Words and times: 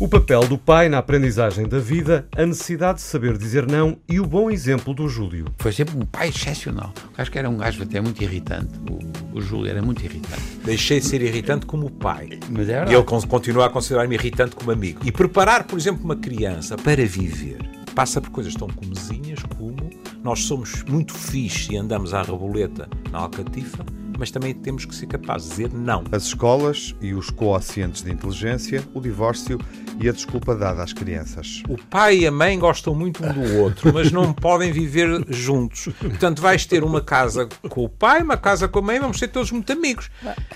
O 0.00 0.08
papel 0.08 0.40
do 0.48 0.56
pai 0.56 0.88
na 0.88 0.96
aprendizagem 0.98 1.68
da 1.68 1.78
vida, 1.78 2.26
a 2.34 2.46
necessidade 2.46 2.98
de 2.98 3.04
saber 3.04 3.36
dizer 3.36 3.66
não 3.66 3.98
e 4.08 4.18
o 4.18 4.24
bom 4.26 4.50
exemplo 4.50 4.94
do 4.94 5.06
Júlio. 5.06 5.44
Foi 5.58 5.72
sempre 5.72 5.94
um 5.94 6.06
pai 6.06 6.30
excepcional. 6.30 6.94
Acho 7.18 7.30
que 7.30 7.38
era 7.38 7.50
um 7.50 7.58
gajo 7.58 7.82
até 7.82 8.00
muito 8.00 8.22
irritante. 8.22 8.72
O, 8.90 9.36
o 9.38 9.40
Júlio 9.42 9.70
era 9.70 9.82
muito 9.82 10.02
irritante. 10.02 10.40
Deixei 10.64 11.00
de 11.00 11.06
ser 11.06 11.20
irritante 11.20 11.66
como 11.66 11.90
pai. 11.90 12.30
Mas 12.48 12.70
é 12.70 12.82
E 12.88 12.94
ele 12.94 13.02
con- 13.04 13.20
continua 13.26 13.66
a 13.66 13.68
considerar-me 13.70 14.14
irritante 14.14 14.56
como 14.56 14.70
amigo. 14.70 15.00
E 15.04 15.12
preparar, 15.12 15.64
por 15.64 15.78
exemplo, 15.78 16.02
uma 16.02 16.16
criança 16.16 16.76
para 16.78 17.04
viver 17.04 17.58
passa 17.94 18.20
por 18.20 18.30
coisas 18.30 18.54
tão 18.54 18.68
comezinhas 18.68 19.40
como 19.58 19.90
nós 20.22 20.44
somos 20.44 20.82
muito 20.84 21.12
fixe 21.12 21.72
e 21.74 21.76
andamos 21.76 22.14
à 22.14 22.22
reboleta 22.22 22.88
na 23.10 23.18
alcatifa, 23.18 23.84
mas 24.20 24.30
também 24.30 24.52
temos 24.52 24.84
que 24.84 24.94
ser 24.94 25.06
capazes 25.06 25.48
de 25.48 25.56
dizer 25.56 25.72
não. 25.72 26.04
As 26.12 26.24
escolas 26.24 26.94
e 27.00 27.14
os 27.14 27.30
coocientes 27.30 28.02
de 28.02 28.12
inteligência, 28.12 28.84
o 28.92 29.00
divórcio 29.00 29.58
e 29.98 30.10
a 30.10 30.12
desculpa 30.12 30.54
dada 30.54 30.82
às 30.82 30.92
crianças. 30.92 31.62
O 31.66 31.78
pai 31.88 32.18
e 32.18 32.26
a 32.26 32.30
mãe 32.30 32.58
gostam 32.58 32.94
muito 32.94 33.24
um 33.24 33.32
do 33.32 33.56
outro, 33.56 33.94
mas 33.94 34.12
não 34.12 34.30
podem 34.34 34.72
viver 34.72 35.24
juntos. 35.28 35.88
Portanto, 35.98 36.42
vais 36.42 36.66
ter 36.66 36.84
uma 36.84 37.00
casa 37.00 37.48
com 37.70 37.82
o 37.82 37.88
pai, 37.88 38.22
uma 38.22 38.36
casa 38.36 38.68
com 38.68 38.80
a 38.80 38.82
mãe, 38.82 39.00
vamos 39.00 39.18
ser 39.18 39.28
todos 39.28 39.50
muito 39.52 39.72
amigos. 39.72 40.10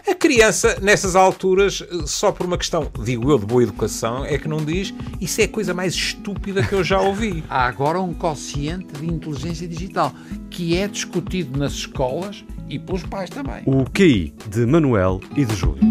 A 0.07 0.15
criança, 0.15 0.79
nessas 0.83 1.17
alturas, 1.17 1.83
só 2.05 2.33
por 2.33 2.45
uma 2.45 2.59
questão, 2.59 2.91
digo 3.03 3.31
eu, 3.31 3.39
de 3.39 3.47
boa 3.47 3.63
educação, 3.63 4.27
é 4.27 4.37
que 4.37 4.47
não 4.47 4.59
diz 4.59 4.93
isso 5.23 5.41
é 5.41 5.45
a 5.45 5.49
coisa 5.49 5.73
mais 5.73 5.95
estúpida 5.95 6.63
que 6.63 6.75
eu 6.75 6.85
já 6.85 7.01
ouvi. 7.01 7.43
Há 7.49 7.67
agora 7.67 7.99
um 7.99 8.13
quociente 8.13 8.93
de 9.01 9.07
inteligência 9.07 9.67
digital 9.67 10.13
que 10.51 10.77
é 10.77 10.87
discutido 10.87 11.59
nas 11.59 11.73
escolas 11.73 12.45
e 12.69 12.79
pelos 12.79 13.03
pais 13.05 13.31
também. 13.31 13.63
O 13.67 13.85
QI 13.91 14.35
de 14.51 14.67
Manuel 14.67 15.21
e 15.37 15.45
de 15.45 15.55
Júlio. 15.55 15.83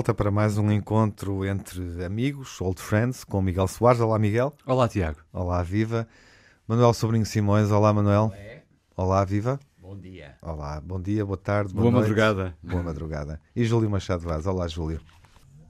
Volta 0.00 0.14
para 0.14 0.30
mais 0.30 0.56
um 0.56 0.72
encontro 0.72 1.44
entre 1.44 2.02
amigos, 2.02 2.58
old 2.58 2.80
friends, 2.80 3.22
com 3.22 3.42
Miguel 3.42 3.68
Soares. 3.68 4.00
Olá, 4.00 4.18
Miguel. 4.18 4.50
Olá, 4.64 4.88
Tiago. 4.88 5.18
Olá, 5.30 5.62
Viva. 5.62 6.08
Manuel 6.66 6.94
Sobrinho 6.94 7.26
Simões. 7.26 7.70
Olá, 7.70 7.92
Manuel. 7.92 8.32
Olá, 8.96 9.22
Viva. 9.26 9.60
Bom 9.76 9.94
dia. 9.94 10.38
Olá, 10.40 10.80
bom 10.80 10.98
dia, 10.98 11.22
boa 11.26 11.36
tarde, 11.36 11.74
boa, 11.74 11.90
Boa 11.90 12.00
madrugada. 12.00 12.56
Boa 12.62 12.82
madrugada. 12.82 13.38
E 13.54 13.62
Júlio 13.62 13.90
Machado 13.90 14.22
Vaz. 14.22 14.46
Olá, 14.46 14.66
Júlio. 14.66 15.02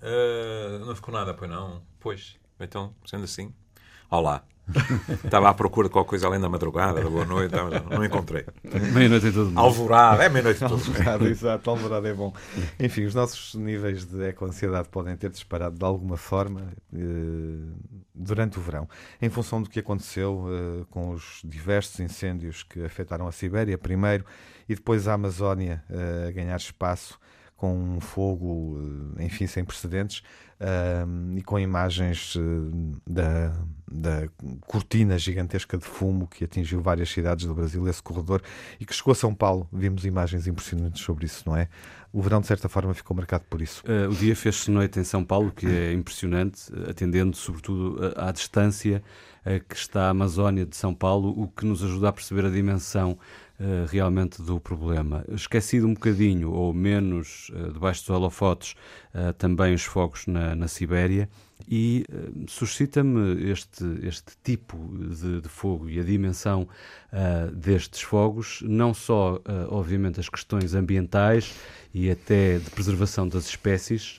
Uh, 0.00 0.78
não 0.86 0.94
ficou 0.94 1.12
nada, 1.12 1.34
pois 1.34 1.50
não? 1.50 1.82
Pois, 1.98 2.36
então, 2.60 2.94
sendo 3.04 3.24
assim, 3.24 3.52
olá. 4.10 4.44
Estava 5.24 5.48
à 5.48 5.54
procura 5.54 5.88
de 5.88 5.92
qualquer 5.92 6.10
coisa 6.10 6.26
além 6.26 6.40
da 6.40 6.48
madrugada, 6.48 7.02
da 7.02 7.10
boa 7.10 7.24
noite, 7.24 7.52
não 7.90 8.04
encontrei. 8.04 8.44
Meia-noite 8.92 9.26
em 9.26 9.32
todo 9.32 9.46
mundo. 9.46 9.58
Alvorada, 9.58 10.24
é 10.24 10.28
meia-noite 10.28 10.60
de 10.60 10.68
tudo. 10.68 10.74
Alvorada, 10.74 11.28
exato, 11.28 11.70
Alvorada 11.70 12.08
é 12.08 12.14
bom. 12.14 12.32
Enfim, 12.78 13.04
os 13.04 13.14
nossos 13.14 13.54
níveis 13.56 14.04
de 14.04 14.22
eco-ansiedade 14.28 14.88
podem 14.88 15.16
ter 15.16 15.30
disparado 15.30 15.76
de 15.76 15.84
alguma 15.84 16.16
forma 16.16 16.72
eh, 16.94 16.98
durante 18.14 18.58
o 18.58 18.62
verão, 18.62 18.88
em 19.20 19.28
função 19.28 19.60
do 19.60 19.68
que 19.68 19.80
aconteceu 19.80 20.46
eh, 20.48 20.84
com 20.90 21.10
os 21.10 21.40
diversos 21.44 21.98
incêndios 21.98 22.62
que 22.62 22.84
afetaram 22.84 23.26
a 23.26 23.32
Sibéria 23.32 23.76
primeiro 23.76 24.24
e 24.68 24.74
depois 24.74 25.08
a 25.08 25.14
Amazónia 25.14 25.82
eh, 25.90 26.26
a 26.28 26.30
ganhar 26.30 26.56
espaço 26.56 27.18
com 27.60 27.74
um 27.74 28.00
fogo, 28.00 28.80
eh, 29.18 29.24
enfim, 29.26 29.46
sem 29.46 29.62
precedentes 29.62 30.22
ah, 30.58 31.04
e 31.36 31.42
com 31.42 31.58
imagens 31.58 32.34
eh, 32.34 32.40
da, 33.06 33.52
da 33.86 34.28
cortina 34.66 35.18
gigantesca 35.18 35.76
de 35.76 35.84
fumo 35.84 36.26
que 36.26 36.42
atingiu 36.42 36.80
várias 36.80 37.10
cidades 37.10 37.44
do 37.44 37.54
Brasil, 37.54 37.86
esse 37.86 38.02
corredor, 38.02 38.40
e 38.80 38.86
que 38.86 38.94
chegou 38.94 39.12
a 39.12 39.14
São 39.14 39.34
Paulo. 39.34 39.68
Vimos 39.70 40.06
imagens 40.06 40.46
impressionantes 40.46 41.02
sobre 41.02 41.26
isso, 41.26 41.42
não 41.44 41.54
é? 41.54 41.68
O 42.10 42.22
verão, 42.22 42.40
de 42.40 42.46
certa 42.46 42.66
forma, 42.66 42.94
ficou 42.94 43.14
marcado 43.14 43.44
por 43.50 43.60
isso. 43.60 43.82
Eh, 43.86 44.08
o 44.08 44.14
dia 44.14 44.34
fez-se 44.34 44.70
noite 44.70 44.98
em 44.98 45.04
São 45.04 45.22
Paulo, 45.22 45.52
que 45.52 45.66
é 45.66 45.92
impressionante, 45.92 46.72
atendendo 46.88 47.36
sobretudo 47.36 48.14
à 48.16 48.32
distância 48.32 49.02
que 49.70 49.74
está 49.74 50.02
a 50.02 50.10
Amazónia 50.10 50.66
de 50.66 50.76
São 50.76 50.94
Paulo, 50.94 51.30
o 51.30 51.48
que 51.48 51.64
nos 51.64 51.82
ajuda 51.82 52.10
a 52.10 52.12
perceber 52.12 52.44
a 52.44 52.50
dimensão 52.50 53.18
eh, 53.62 53.84
realmente 53.90 54.40
do 54.40 54.58
problema. 54.58 55.22
Esquecido 55.28 55.86
um 55.86 55.92
bocadinho, 55.92 56.50
ou 56.50 56.72
menos, 56.72 57.50
eh, 57.54 57.70
debaixo 57.70 58.00
dos 58.00 58.08
holofotes, 58.08 58.74
eh, 59.12 59.34
também 59.34 59.74
os 59.74 59.82
fogos 59.82 60.26
na, 60.26 60.54
na 60.54 60.66
Sibéria, 60.66 61.28
e 61.68 62.06
suscita-me 62.48 63.50
este, 63.50 63.84
este 64.02 64.32
tipo 64.42 64.78
de, 64.98 65.42
de 65.42 65.48
fogo 65.48 65.90
e 65.90 66.00
a 66.00 66.02
dimensão 66.02 66.66
destes 67.52 68.00
fogos, 68.00 68.62
não 68.62 68.94
só, 68.94 69.38
obviamente, 69.68 70.18
as 70.18 70.28
questões 70.28 70.74
ambientais 70.74 71.54
e 71.92 72.10
até 72.10 72.58
de 72.58 72.70
preservação 72.70 73.28
das 73.28 73.46
espécies 73.46 74.18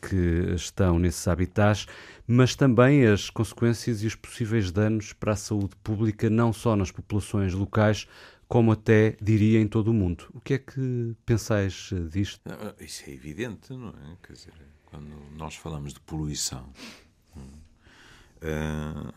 que 0.00 0.54
estão 0.54 0.96
nesses 0.98 1.26
habitats, 1.26 1.86
mas 2.26 2.54
também 2.54 3.04
as 3.04 3.28
consequências 3.28 4.02
e 4.02 4.06
os 4.06 4.14
possíveis 4.14 4.70
danos 4.70 5.12
para 5.12 5.32
a 5.32 5.36
saúde 5.36 5.74
pública, 5.82 6.30
não 6.30 6.52
só 6.52 6.76
nas 6.76 6.90
populações 6.90 7.52
locais, 7.52 8.06
como 8.54 8.70
até, 8.70 9.16
diria, 9.20 9.60
em 9.60 9.66
todo 9.66 9.88
o 9.88 9.92
mundo. 9.92 10.28
O 10.32 10.40
que 10.40 10.54
é 10.54 10.58
que 10.58 11.16
pensais 11.26 11.90
eh, 11.92 12.08
disto? 12.08 12.40
Ah, 12.46 12.72
Isso 12.78 13.02
é 13.04 13.12
evidente, 13.12 13.72
não 13.72 13.88
é? 13.88 14.16
Quer 14.24 14.34
dizer, 14.34 14.52
quando 14.86 15.10
nós 15.36 15.56
falamos 15.56 15.92
de 15.92 15.98
poluição, 15.98 16.72
ah, 18.40 19.12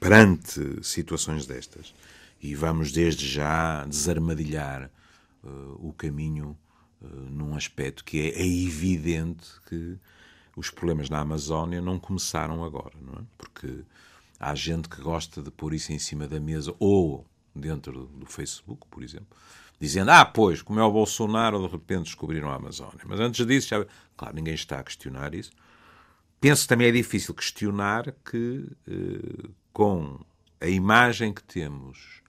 perante 0.00 0.82
situações 0.82 1.44
destas, 1.44 1.94
e 2.40 2.54
vamos 2.54 2.90
desde 2.90 3.28
já 3.28 3.84
desarmadilhar 3.84 4.90
ah, 5.44 5.48
o 5.76 5.92
caminho 5.92 6.56
ah, 7.02 7.06
num 7.06 7.54
aspecto 7.54 8.02
que 8.02 8.18
é, 8.18 8.40
é 8.40 8.46
evidente 8.46 9.46
que 9.68 9.98
os 10.56 10.70
problemas 10.70 11.10
na 11.10 11.18
Amazónia 11.18 11.82
não 11.82 11.98
começaram 11.98 12.64
agora, 12.64 12.94
não 12.98 13.12
é? 13.12 13.22
Porque 13.36 13.84
há 14.38 14.54
gente 14.54 14.88
que 14.88 15.02
gosta 15.02 15.42
de 15.42 15.50
pôr 15.50 15.74
isso 15.74 15.92
em 15.92 15.98
cima 15.98 16.26
da 16.26 16.40
mesa 16.40 16.74
ou 16.78 17.26
dentro 17.54 18.06
do- 18.06 18.26
Facebook, 18.26 18.86
por 18.90 19.02
exemplo, 19.02 19.36
dizendo, 19.80 20.10
ah, 20.10 20.24
pois, 20.24 20.62
como 20.62 20.78
é 20.80 20.84
o 20.84 20.92
Bolsonaro, 20.92 21.60
de 21.66 21.68
repente 21.72 22.04
descobriram 22.04 22.50
a 22.50 22.54
Amazónia. 22.56 23.00
Mas 23.06 23.18
antes 23.20 23.46
disso, 23.46 23.68
já... 23.68 23.86
claro, 24.16 24.34
ninguém 24.34 24.54
está 24.54 24.78
a 24.80 24.84
questionar 24.84 25.34
isso. 25.34 25.50
Penso 26.40 26.62
que 26.62 26.68
também 26.68 26.86
é 26.88 26.92
difícil 26.92 27.34
questionar 27.34 28.12
que, 28.30 28.66
eh, 28.88 29.48
com 29.72 30.18
a 30.60 30.66
imagem 30.66 31.32
que 31.34 31.42
temos 31.42 32.20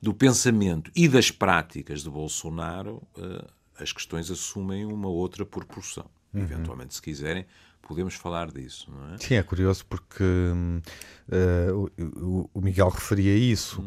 do 0.00 0.14
pensamento 0.14 0.90
e 0.94 1.08
das 1.08 1.30
práticas 1.30 2.02
de 2.02 2.10
Bolsonaro, 2.10 3.02
eh, 3.18 3.46
as 3.78 3.92
questões 3.92 4.30
assumem 4.30 4.84
uma 4.86 5.08
outra 5.08 5.44
proporção. 5.44 6.08
Eventualmente, 6.34 6.94
se 6.94 7.00
quiserem, 7.00 7.46
podemos 7.88 8.14
falar 8.14 8.50
disso, 8.50 8.90
não 8.90 9.14
é? 9.14 9.18
Sim, 9.18 9.34
é 9.34 9.42
curioso 9.42 9.84
porque 9.86 10.22
hum, 10.24 10.80
eh, 11.30 11.70
o- 11.72 12.50
o, 12.54 12.60
Miguel 12.60 12.88
referia 12.88 13.34
isso. 13.36 13.84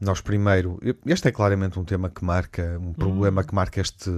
Nós 0.00 0.20
primeiro, 0.20 0.78
este 1.04 1.28
é 1.28 1.32
claramente 1.32 1.78
um 1.78 1.84
tema 1.84 2.08
que 2.08 2.24
marca, 2.24 2.78
um 2.80 2.92
problema 2.92 3.44
que 3.44 3.54
marca 3.54 3.80
este, 3.80 4.10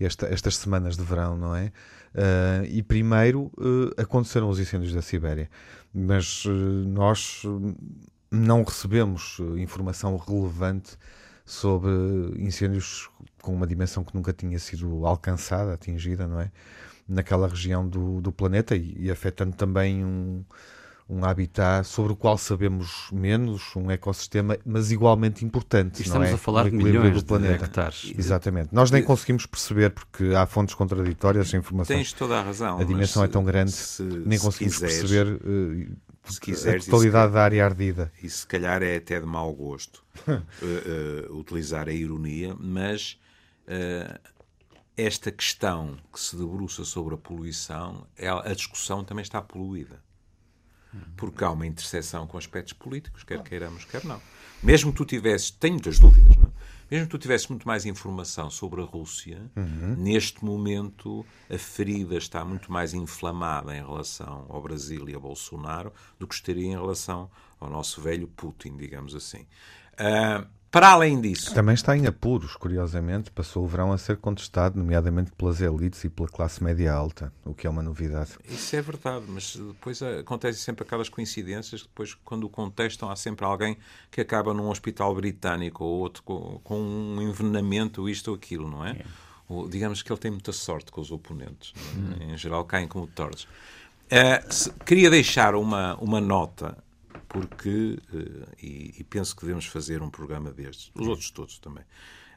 esta- 0.00 0.26
estas 0.26 0.56
semanas 0.56 0.96
de 0.96 1.02
verão, 1.04 1.36
não 1.36 1.54
é? 1.54 1.72
Eh, 2.14 2.66
e 2.70 2.82
primeiro 2.82 3.50
eh, 3.58 4.02
aconteceram 4.02 4.48
os 4.48 4.58
incêndios 4.58 4.92
da 4.94 5.02
Sibéria, 5.02 5.50
mas 5.92 6.44
nós 6.86 7.42
hum, 7.44 7.74
não 8.30 8.62
recebemos 8.62 9.38
informação 9.58 10.16
relevante 10.16 10.96
sobre 11.44 11.90
incêndios 12.38 13.08
com 13.40 13.54
uma 13.54 13.66
dimensão 13.66 14.04
que 14.04 14.14
nunca 14.14 14.32
tinha 14.34 14.58
sido 14.58 15.06
alcançada, 15.06 15.72
atingida, 15.72 16.26
não 16.26 16.40
é? 16.40 16.50
Naquela 17.08 17.48
região 17.48 17.88
do, 17.88 18.20
do 18.20 18.30
planeta 18.30 18.76
e, 18.76 18.94
e 18.98 19.10
afetando 19.10 19.56
também 19.56 20.04
um, 20.04 20.44
um 21.08 21.24
habitat 21.24 21.86
sobre 21.88 22.12
o 22.12 22.16
qual 22.16 22.36
sabemos 22.36 23.08
menos, 23.10 23.74
um 23.74 23.90
ecossistema, 23.90 24.58
mas 24.66 24.90
igualmente 24.90 25.42
importante. 25.44 26.00
E 26.00 26.02
estamos 26.02 26.26
não 26.28 26.32
é? 26.32 26.34
a 26.34 26.38
falar 26.38 26.64
No 26.64 26.70
de 26.70 26.76
equilíbrio 26.76 27.00
milhões 27.00 27.14
do 27.16 27.20
de 27.20 27.26
planeta. 27.26 27.64
hectares. 27.64 28.12
Exatamente. 28.18 28.68
Nós 28.72 28.90
nem 28.90 29.02
conseguimos 29.02 29.46
perceber 29.46 29.90
porque 29.90 30.34
há 30.34 30.44
fontes 30.44 30.74
contraditórias, 30.74 31.54
informações. 31.54 31.96
Tens 31.96 32.12
toda 32.12 32.38
a 32.38 32.42
razão. 32.42 32.78
A 32.78 32.84
dimensão 32.84 33.24
é 33.24 33.28
tão 33.28 33.42
grande, 33.42 33.72
se- 33.72 34.02
nem 34.02 34.36
se 34.36 34.44
conseguimos 34.44 34.74
quiseres, 34.74 34.98
perceber. 35.00 35.40
eh, 35.46 35.86
se 36.30 36.36
a 36.36 36.40
quiseres, 36.42 36.82
isso 36.82 36.90
totalidade 36.90 37.32
da 37.32 37.42
área 37.42 37.64
ardida. 37.64 38.12
e 38.22 38.28
se 38.28 38.46
calhar 38.46 38.82
é 38.82 38.96
até 38.96 39.18
de 39.18 39.24
mau 39.24 39.50
gosto 39.54 40.04
eh, 40.28 40.42
eh, 40.62 41.26
utilizar 41.30 41.88
a 41.88 41.92
ironia, 41.92 42.54
mas 42.60 43.18
esta 44.98 45.30
questão 45.30 45.96
que 46.12 46.18
se 46.18 46.36
debruça 46.36 46.84
sobre 46.84 47.14
a 47.14 47.18
poluição, 47.18 48.04
a 48.44 48.52
discussão 48.52 49.04
também 49.04 49.22
está 49.22 49.40
poluída. 49.40 50.02
Porque 51.16 51.44
há 51.44 51.50
uma 51.50 51.66
interseção 51.66 52.26
com 52.26 52.36
aspectos 52.36 52.72
políticos, 52.72 53.22
quer 53.22 53.42
queiramos, 53.42 53.84
quer 53.84 54.04
não. 54.04 54.20
Mesmo 54.60 54.90
que 54.90 54.96
tu 54.96 55.04
tivesses, 55.04 55.50
tenho 55.50 55.74
muitas 55.74 56.00
dúvidas, 56.00 56.36
não 56.36 56.46
é? 56.46 56.50
Mesmo 56.90 57.06
que 57.06 57.10
tu 57.10 57.18
tivesses 57.18 57.46
muito 57.46 57.68
mais 57.68 57.84
informação 57.84 58.50
sobre 58.50 58.80
a 58.80 58.84
Rússia, 58.84 59.38
neste 59.96 60.42
momento 60.42 61.24
a 61.48 61.58
ferida 61.58 62.16
está 62.16 62.42
muito 62.44 62.72
mais 62.72 62.94
inflamada 62.94 63.76
em 63.76 63.84
relação 63.84 64.46
ao 64.48 64.60
Brasil 64.62 65.06
e 65.08 65.14
a 65.14 65.18
Bolsonaro 65.18 65.92
do 66.18 66.26
que 66.26 66.34
estaria 66.34 66.66
em 66.66 66.70
relação 66.70 67.30
ao 67.60 67.68
nosso 67.68 68.00
velho 68.00 68.26
Putin, 68.26 68.76
digamos 68.78 69.14
assim. 69.14 69.46
Ah, 69.98 70.46
para 70.70 70.90
além 70.90 71.20
disso, 71.20 71.54
Também 71.54 71.74
está 71.74 71.96
em 71.96 72.06
apuros, 72.06 72.54
curiosamente, 72.54 73.30
passou 73.30 73.64
o 73.64 73.66
verão 73.66 73.90
a 73.92 73.98
ser 73.98 74.18
contestado, 74.18 74.78
nomeadamente 74.78 75.32
pelas 75.32 75.60
elites 75.60 76.04
e 76.04 76.10
pela 76.10 76.28
classe 76.28 76.62
média 76.62 76.92
alta, 76.92 77.32
o 77.44 77.54
que 77.54 77.66
é 77.66 77.70
uma 77.70 77.82
novidade. 77.82 78.32
Isso 78.48 78.76
é 78.76 78.82
verdade, 78.82 79.24
mas 79.28 79.56
depois 79.56 80.02
acontecem 80.02 80.60
sempre 80.62 80.84
aquelas 80.84 81.08
coincidências. 81.08 81.82
Depois, 81.82 82.14
quando 82.24 82.44
o 82.44 82.48
contestam, 82.50 83.10
há 83.10 83.16
sempre 83.16 83.46
alguém 83.46 83.78
que 84.10 84.20
acaba 84.20 84.52
num 84.52 84.68
hospital 84.68 85.14
britânico 85.14 85.82
ou 85.84 85.98
outro 86.00 86.22
com, 86.22 86.60
com 86.62 86.78
um 86.80 87.22
envenenamento, 87.22 88.08
isto 88.08 88.28
ou 88.28 88.36
aquilo, 88.36 88.68
não 88.70 88.84
é? 88.84 89.02
Ou, 89.48 89.66
digamos 89.66 90.02
que 90.02 90.12
ele 90.12 90.20
tem 90.20 90.30
muita 90.30 90.52
sorte 90.52 90.92
com 90.92 91.00
os 91.00 91.10
oponentes. 91.10 91.72
não 91.96 92.28
é? 92.28 92.32
Em 92.34 92.36
geral, 92.36 92.64
caem 92.66 92.86
como 92.86 93.06
torres. 93.06 93.48
Se- 94.50 94.70
queria 94.86 95.10
deixar 95.10 95.54
uma, 95.54 95.94
uma 95.96 96.20
nota, 96.20 96.76
porque, 97.28 97.98
eh, 98.12 98.56
e, 98.62 98.94
e 98.98 99.04
penso 99.04 99.36
que 99.36 99.42
devemos 99.42 99.66
fazer 99.66 100.02
um 100.02 100.10
programa 100.10 100.50
destes, 100.50 100.90
os 100.94 101.06
outros 101.06 101.30
todos 101.30 101.58
também, 101.58 101.84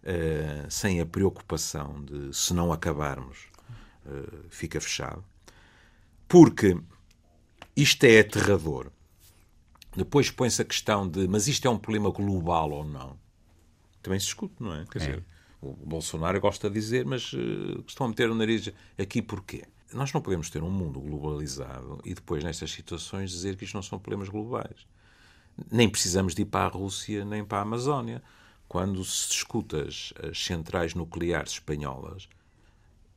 eh, 0.03 0.65
sem 0.69 0.99
a 0.99 1.05
preocupação 1.05 2.03
de, 2.03 2.35
se 2.35 2.53
não 2.53 2.73
acabarmos, 2.73 3.47
eh, 4.05 4.45
fica 4.49 4.79
fechado 4.81 5.23
porque 6.31 6.77
isto 7.75 8.05
é 8.05 8.21
aterrador. 8.21 8.89
Depois 9.93 10.31
põe-se 10.31 10.61
a 10.61 10.65
questão 10.65 11.05
de, 11.05 11.27
mas 11.27 11.49
isto 11.49 11.67
é 11.67 11.69
um 11.69 11.77
problema 11.77 12.09
global 12.09 12.71
ou 12.71 12.85
não? 12.85 13.19
Também 14.01 14.17
se 14.17 14.27
discute, 14.27 14.55
não 14.57 14.73
é? 14.73 14.85
Quer 14.89 14.99
dizer, 14.99 15.25
o 15.61 15.73
Bolsonaro 15.73 16.39
gosta 16.39 16.69
de 16.69 16.75
dizer, 16.75 17.05
mas 17.05 17.33
eh, 17.35 17.83
estão 17.85 18.05
a 18.05 18.09
meter 18.09 18.29
o 18.29 18.35
nariz 18.35 18.71
aqui 18.97 19.21
porquê? 19.21 19.65
Nós 19.93 20.13
não 20.13 20.21
podemos 20.21 20.49
ter 20.49 20.63
um 20.63 20.69
mundo 20.69 20.99
globalizado 21.01 21.99
e 22.05 22.13
depois, 22.13 22.43
nestas 22.43 22.71
situações, 22.71 23.31
dizer 23.31 23.55
que 23.55 23.65
isto 23.65 23.73
não 23.73 23.81
são 23.81 23.99
problemas 23.99 24.29
globais. 24.29 24.87
Nem 25.69 25.89
precisamos 25.89 26.33
de 26.33 26.43
ir 26.43 26.45
para 26.45 26.65
a 26.65 26.69
Rússia 26.69 27.25
nem 27.25 27.43
para 27.43 27.59
a 27.59 27.61
Amazónia. 27.61 28.21
Quando 28.67 29.03
se 29.03 29.27
discute 29.29 29.75
as, 29.75 30.13
centrais 30.33 30.95
nucleares 30.95 31.53
espanholas, 31.53 32.29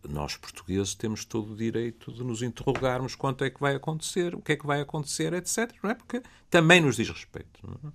nós 0.08 0.36
portugueses 0.36 0.94
temos 0.94 1.24
todo 1.24 1.52
o 1.52 1.56
direito 1.56 2.12
de 2.12 2.24
nos 2.24 2.42
interrogarmos 2.42 3.14
quanto 3.14 3.44
é 3.44 3.50
que 3.50 3.60
vai 3.60 3.76
acontecer, 3.76 4.34
o 4.34 4.42
que 4.42 4.52
é 4.52 4.56
que 4.56 4.66
vai 4.66 4.80
acontecer, 4.80 5.32
etc. 5.32 5.72
Não 5.82 5.90
é? 5.90 5.94
Porque 5.94 6.22
também 6.50 6.80
nos 6.80 6.96
diz 6.96 7.08
respeito. 7.08 7.60
é? 7.84 7.88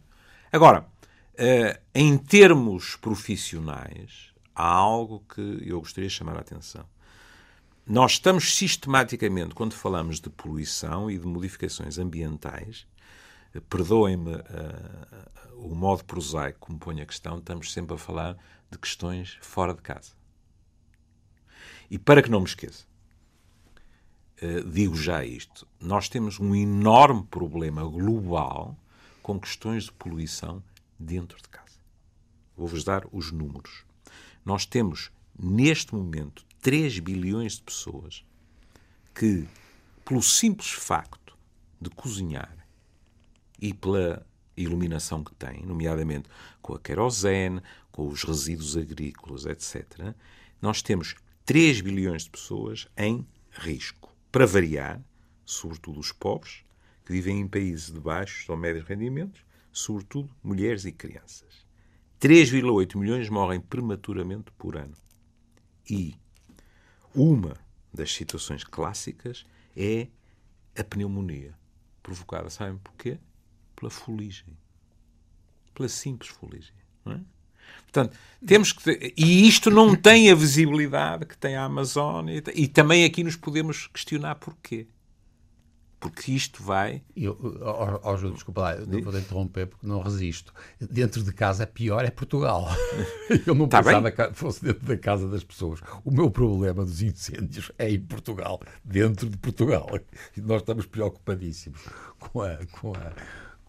Agora, 0.52 0.88
eh, 1.36 1.80
em 1.94 2.18
termos 2.18 2.96
profissionais, 2.96 4.34
há 4.56 4.68
algo 4.68 5.24
que 5.34 5.64
eu 5.66 5.80
gostaria 5.80 6.10
de 6.10 6.16
chamar 6.16 6.38
a 6.38 6.42
atenção. 6.42 6.86
Nós 7.89 8.12
estamos 8.12 8.56
sistematicamente, 8.56 9.56
quando 9.56 9.74
falamos 9.74 10.19
de 10.19 10.30
poluição 10.30 11.09
e 11.09 11.18
de 11.18 11.25
modificações 11.25 11.97
ambientais, 11.97 12.86
eh, 13.51 13.59
perdoem-me 13.62 14.36
eh, 14.36 15.30
o 15.56 15.74
modo 15.74 16.06
prosaico 16.06 16.59
como 16.59 16.77
põe 16.77 17.01
a 17.01 17.06
questão, 17.07 17.39
estamos 17.39 17.74
sempre 17.74 17.95
a 17.95 17.97
falar 17.97 18.38
de 18.69 18.77
questões 18.77 19.39
fora 19.41 19.74
de 19.74 19.81
casa. 19.81 20.12
E 21.89 21.97
para 21.97 22.21
que 22.21 22.30
não 22.30 22.41
me 22.41 22.45
esqueça, 22.45 22.86
eh, 24.39 24.62
digo 24.62 24.95
já 24.95 25.25
isto: 25.25 25.68
nós 25.81 26.07
temos 26.07 26.39
um 26.39 26.53
enorme 26.53 27.24
problema 27.24 27.83
global 27.83 28.77
com 29.24 29.39
questões 29.39 29.86
de 29.86 29.94
poluição 29.94 30.62
dentro 31.00 31.41
de 31.41 31.50
casa. 31.50 31.80
Vou-vos 32.56 32.83
dar 32.83 33.07
os 33.12 33.31
números. 33.31 33.83
Nós 34.45 34.63
temos, 34.63 35.09
neste 35.36 35.95
momento, 35.95 36.45
3 36.62 37.00
bilhões 37.00 37.54
de 37.54 37.64
pessoas 37.64 38.26
que, 39.16 39.48
pelo 40.04 40.22
simples 40.22 40.72
facto 40.72 41.38
de 41.80 41.90
cozinhar 41.90 42.68
e 43.62 43.74
pela 43.74 44.26
iluminação 44.58 45.24
que 45.24 45.34
têm, 45.36 45.66
nomeadamente 45.66 46.30
com 46.62 46.74
a 46.74 46.80
querosene, 46.80 47.62
com 47.92 48.08
os 48.08 48.24
resíduos 48.24 48.76
agrícolas, 48.76 49.46
etc., 49.46 50.14
nós 50.62 50.82
temos 50.82 51.16
3 51.46 51.82
bilhões 51.82 52.24
de 52.24 52.30
pessoas 52.30 52.88
em 52.98 53.26
risco. 53.52 54.14
Para 54.32 54.46
variar, 54.46 55.02
sobretudo 55.46 56.00
os 56.00 56.12
pobres, 56.12 56.64
que 57.06 57.14
vivem 57.14 57.40
em 57.40 57.48
países 57.48 57.92
de 57.92 58.00
baixos 58.00 58.48
ou 58.50 58.58
médios 58.58 58.86
rendimentos, 58.86 59.42
sobretudo 59.72 60.30
mulheres 60.44 60.86
e 60.86 60.92
crianças. 60.92 61.66
3,8 62.20 62.98
milhões 62.98 63.30
morrem 63.30 63.62
prematuramente 63.62 64.52
por 64.58 64.76
ano. 64.76 64.96
E 65.90 66.16
uma 67.14 67.56
das 67.94 68.14
situações 68.14 68.64
clássicas 68.64 69.46
é 69.76 70.08
a 70.78 70.84
pneumonia, 70.84 71.54
provocada, 72.02 72.50
sabem 72.50 72.78
porquê? 72.78 73.18
Pela 73.76 73.90
fuligem. 73.90 74.58
Pela 75.74 75.90
simples 75.90 76.30
fuligem. 76.30 76.74
Não 77.04 77.14
é? 77.14 77.22
Portanto, 77.84 78.18
temos 78.46 78.72
que. 78.72 79.14
E 79.18 79.48
isto 79.48 79.70
não 79.70 79.96
tem 79.96 80.32
a 80.32 80.36
visibilidade 80.36 81.26
que 81.26 81.38
tem 81.38 81.56
a 81.56 81.64
Amazónia. 81.64 82.44
E 82.54 82.68
também 82.68 83.06
aqui 83.06 83.24
nos 83.24 83.36
podemos 83.36 83.88
questionar 83.88 84.36
porquê. 84.36 84.88
Porque 86.00 86.31
isto 86.31 86.63
vai. 86.63 87.01
Eu, 87.16 87.38
Júlio, 88.18 88.34
desculpa 88.34 88.62
lá, 88.62 88.75
eu 88.75 88.88
não 88.88 89.01
vou 89.01 89.12
te 89.12 89.19
interromper 89.19 89.68
porque 89.68 89.86
não 89.86 90.01
resisto. 90.01 90.54
Dentro 90.80 91.22
de 91.22 91.34
casa, 91.34 91.68
pior 91.68 92.06
é 92.06 92.10
Portugal. 92.10 92.68
Eu 93.46 93.54
não 93.54 93.68
Tá 93.68 93.84
pensava 93.84 94.10
que 94.10 94.34
fosse 94.34 94.63
dentro 94.63 94.86
da 94.86 94.98
casa 94.98 95.28
das 95.28 95.44
pessoas. 95.44 95.81
O 96.04 96.12
meu 96.12 96.31
problema 96.31 96.84
dos 96.86 97.01
incêndios 97.01 97.72
é 97.78 97.90
em 97.92 98.00
Portugal, 98.00 98.60
dentro 98.84 99.30
de 99.30 99.38
Portugal. 99.38 99.88
E 100.36 100.42
nós 100.42 100.62
estamos 100.62 100.86
preocupadíssimos 100.86 101.81
com 102.18 102.42
a. 102.42 102.57
Com 102.72 102.94
a 102.94 103.12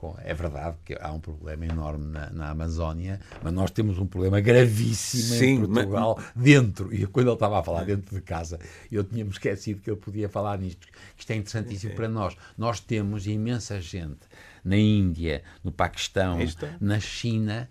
com- 0.01 0.17
é 0.25 0.33
verdade 0.33 0.79
que 0.83 0.97
há 0.99 1.13
um 1.13 1.21
problema 1.21 1.67
enorme 1.67 2.07
na, 2.07 2.31
na 2.31 2.49
Amazónia, 2.51 3.21
mas 3.43 3.53
nós 3.53 3.71
temos 3.71 3.99
um 3.99 4.07
problema 4.07 4.41
gravíssimo 4.41 5.35
Sim, 5.39 5.47
em 5.47 5.59
mas- 5.59 5.69
Portugal 5.85 6.19
dentro. 6.35 6.95
E 6.95 7.07
quando 7.07 7.27
ele 7.27 7.35
estava 7.35 7.61
a 7.61 7.63
falar 7.63 7.85
dentro 7.85 8.15
de 8.15 8.23
casa, 8.23 8.59
eu 8.91 9.05
tinha-me 9.05 9.31
esquecido 9.31 9.83
que 9.83 9.91
ele 9.91 9.99
podia 10.01 10.29
falar 10.29 10.59
nisto. 10.59 10.89
Isto 11.19 11.31
é 11.33 11.37
interessantíssimo 11.37 11.95
para 11.95 12.09
nós. 12.09 12.35
Nós 12.57 12.81
temos 12.81 13.27
imensa 13.27 13.79
gente 13.79 14.21
na 14.65 14.77
Índia, 14.79 15.43
no 15.63 15.71
Paquistão, 15.71 16.41
está. 16.41 16.69
na 16.81 16.99
China, 16.99 17.69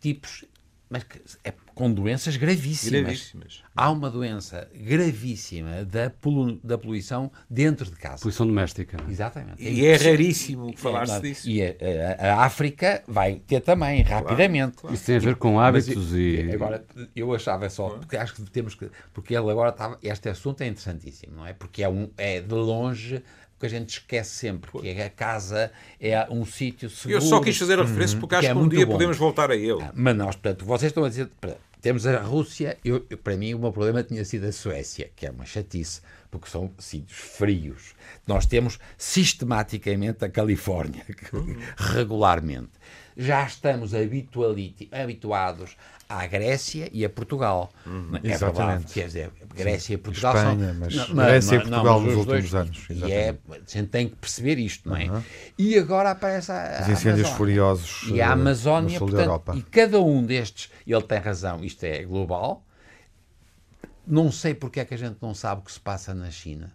tipos 0.00 0.44
mas 0.90 1.04
que 1.04 1.20
é 1.44 1.54
com 1.74 1.90
doenças 1.90 2.36
gravíssimas. 2.36 3.00
Gravíssimas. 3.02 3.62
Há 3.74 3.90
uma 3.90 4.10
doença 4.10 4.68
gravíssima 4.74 5.84
da, 5.84 6.10
polu- 6.10 6.60
da 6.62 6.76
poluição 6.76 7.30
dentro 7.48 7.86
de 7.86 7.96
casa. 7.96 8.20
Poluição 8.20 8.46
doméstica. 8.46 8.98
não 8.98 9.08
é? 9.08 9.10
Exatamente. 9.10 9.62
E 9.62 9.86
é 9.86 9.96
raríssimo 9.96 10.76
falar-se 10.76 11.12
verdade. 11.12 11.28
disso. 11.34 11.48
E 11.48 11.62
a, 11.62 11.74
a- 12.18 12.32
a 12.34 12.44
África 12.44 13.02
vai 13.08 13.36
ter 13.46 13.60
também, 13.60 14.02
rapidamente. 14.02 14.78
Isso 14.92 15.06
tem 15.06 15.16
a 15.16 15.20
ver 15.20 15.36
com 15.36 15.58
hábitos 15.58 16.12
eu- 16.12 16.18
e. 16.18 16.52
Agora, 16.52 16.84
eu 17.16 17.32
achava 17.34 17.70
só, 17.70 17.90
porque 17.90 18.16
acho 18.16 18.34
que 18.34 18.42
temos 18.50 18.74
que. 18.74 18.90
Porque 19.14 19.34
ele 19.34 19.50
agora 19.50 19.70
estava. 19.70 19.98
Este 20.02 20.28
assunto 20.28 20.60
é 20.62 20.66
interessantíssimo, 20.66 21.36
não 21.36 21.46
é? 21.46 21.52
Porque 21.54 21.82
é, 21.82 21.88
um, 21.88 22.10
é 22.18 22.40
de 22.40 22.54
longe 22.54 23.22
que 23.60 23.66
a 23.66 23.68
gente 23.68 23.90
esquece 23.90 24.30
sempre, 24.30 24.70
que 24.80 24.88
é 24.88 25.04
a 25.04 25.10
casa 25.10 25.70
é 26.00 26.26
um 26.30 26.44
sítio 26.46 26.88
seguro. 26.90 27.18
Eu 27.18 27.20
só 27.20 27.40
quis 27.40 27.56
fazer 27.58 27.78
a 27.78 27.82
referência 27.84 28.18
porque 28.18 28.34
acho 28.34 28.46
que 28.46 28.50
é 28.50 28.54
que 28.54 28.58
um 28.58 28.68
dia 28.68 28.86
bom. 28.86 28.92
podemos 28.92 29.16
voltar 29.18 29.50
a 29.50 29.54
ele. 29.54 29.84
Mas 29.94 30.16
nós, 30.16 30.34
portanto, 30.34 30.64
vocês 30.64 30.90
estão 30.90 31.04
a 31.04 31.08
dizer. 31.08 31.28
Temos 31.82 32.06
a 32.06 32.18
Rússia, 32.20 32.76
eu- 32.84 33.00
para 33.22 33.36
mim 33.36 33.54
o 33.54 33.58
meu 33.58 33.72
problema 33.72 34.02
tinha 34.02 34.22
sido 34.24 34.44
a 34.46 34.52
Suécia, 34.52 35.10
que 35.16 35.26
é 35.26 35.30
uma 35.30 35.46
chatice, 35.46 36.02
porque 36.30 36.48
são 36.48 36.70
sítios 36.78 37.18
frios. 37.18 37.94
Nós 38.26 38.46
temos 38.46 38.78
sistematicamente 38.96 40.24
a 40.24 40.28
Califórnia, 40.28 41.04
regularmente. 41.76 42.70
Já 43.16 43.44
estamos 43.44 43.92
habituados 43.94 45.76
à 46.08 46.26
Grécia 46.26 46.88
e 46.92 47.04
a 47.04 47.10
Portugal. 47.10 47.70
É 47.84 47.90
verdade, 47.90 48.28
Exatamente. 48.32 48.92
quer 48.94 49.06
dizer, 49.06 49.30
Grécia 49.54 49.94
e 49.94 49.96
Portugal 49.98 50.34
Espanha, 50.36 50.66
são... 50.70 50.74
mas 50.80 51.08
Não, 51.08 51.24
Grécia 51.26 51.54
e 51.54 51.58
não, 51.58 51.64
Portugal 51.70 52.00
mas 52.00 52.10
nos 52.10 52.20
os 52.20 52.26
dois- 52.26 52.44
últimos 52.54 52.54
anos, 52.54 52.86
E 53.08 53.12
é, 53.12 53.30
a 53.50 53.54
gente 53.66 53.88
tem 53.88 54.08
que 54.08 54.16
perceber 54.16 54.58
isto, 54.58 54.88
não 54.88 54.96
é? 54.96 55.22
E 55.58 55.76
agora 55.76 56.10
aparece 56.12 56.50
a, 56.52 56.80
Os 56.82 56.88
incêndios 56.88 57.28
furiosos 57.30 58.04
E 58.08 58.20
a 58.22 58.26
eh, 58.26 58.28
Amazónia, 58.28 58.98
portanto, 58.98 59.20
Europa. 59.20 59.54
e 59.56 59.62
cada 59.62 60.00
um 60.00 60.24
destes, 60.24 60.70
ele 60.86 61.02
tem 61.02 61.18
razão, 61.18 61.62
isto 61.64 61.84
é 61.84 62.02
global. 62.04 62.64
Não 64.06 64.30
sei 64.32 64.54
porque 64.54 64.80
é 64.80 64.84
que 64.84 64.94
a 64.94 64.98
gente 64.98 65.18
não 65.20 65.34
sabe 65.34 65.60
o 65.62 65.64
que 65.64 65.72
se 65.72 65.80
passa 65.80 66.14
na 66.14 66.30
China. 66.30 66.72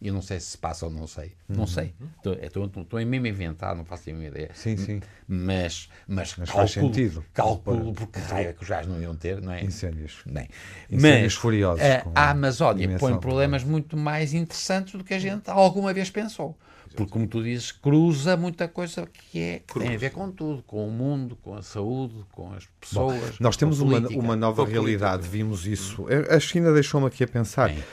Eu 0.00 0.14
não 0.14 0.22
sei 0.22 0.40
se 0.40 0.46
se 0.46 0.58
passa 0.58 0.86
ou 0.86 0.92
não 0.92 1.06
sei. 1.06 1.32
Não 1.46 1.66
sei. 1.66 1.94
Estou, 2.16 2.64
estou 2.64 2.98
a 2.98 3.04
mesmo 3.04 3.26
a 3.26 3.28
inventar, 3.28 3.76
não 3.76 3.84
faço 3.84 4.08
a 4.08 4.12
mínima 4.12 4.30
ideia. 4.30 4.50
Sim, 4.54 4.76
sim. 4.76 5.00
Mas, 5.28 5.90
mas, 6.08 6.34
Mas 6.38 6.48
faz 6.48 6.74
calculo, 6.74 6.94
sentido. 6.94 7.24
Calculo 7.34 7.92
porque 7.92 8.18
raio 8.18 8.48
é 8.48 8.52
que 8.54 8.62
os 8.62 8.68
gajos 8.68 8.90
não 8.90 9.00
iam 9.00 9.14
ter, 9.14 9.42
não 9.42 9.52
é? 9.52 9.62
Incêndios. 9.62 10.22
Bem, 10.24 10.48
Incêndios 10.90 11.22
mas 11.22 11.34
furiosos, 11.34 11.84
a, 11.84 12.00
com 12.00 12.12
a 12.14 12.30
Amazónia 12.30 12.98
põe 12.98 13.18
problemas 13.18 13.62
muito 13.62 13.96
mais 13.96 14.32
interessantes 14.32 14.94
do 14.94 15.04
que 15.04 15.12
a 15.12 15.18
gente 15.18 15.50
alguma 15.50 15.92
vez 15.92 16.08
pensou. 16.08 16.56
Porque, 16.96 17.12
como 17.12 17.26
tu 17.26 17.42
dizes, 17.42 17.70
cruza 17.70 18.36
muita 18.36 18.66
coisa 18.66 19.06
que, 19.06 19.38
é, 19.38 19.58
que 19.60 19.78
tem 19.78 19.94
a 19.94 19.98
ver 19.98 20.10
com 20.10 20.30
tudo, 20.30 20.62
com 20.64 20.88
o 20.88 20.90
mundo, 20.90 21.36
com 21.36 21.54
a 21.54 21.62
saúde, 21.62 22.16
com 22.32 22.52
as 22.52 22.66
pessoas. 22.80 23.38
Nós 23.38 23.56
temos 23.56 23.80
uma, 23.80 23.98
uma 24.08 24.34
nova 24.34 24.64
realidade, 24.66 25.28
vimos 25.28 25.66
isso. 25.66 26.06
A 26.28 26.40
China 26.40 26.72
deixou-me 26.72 27.06
aqui 27.06 27.22
a 27.22 27.28
pensar. 27.28 27.68
Bem. 27.68 27.84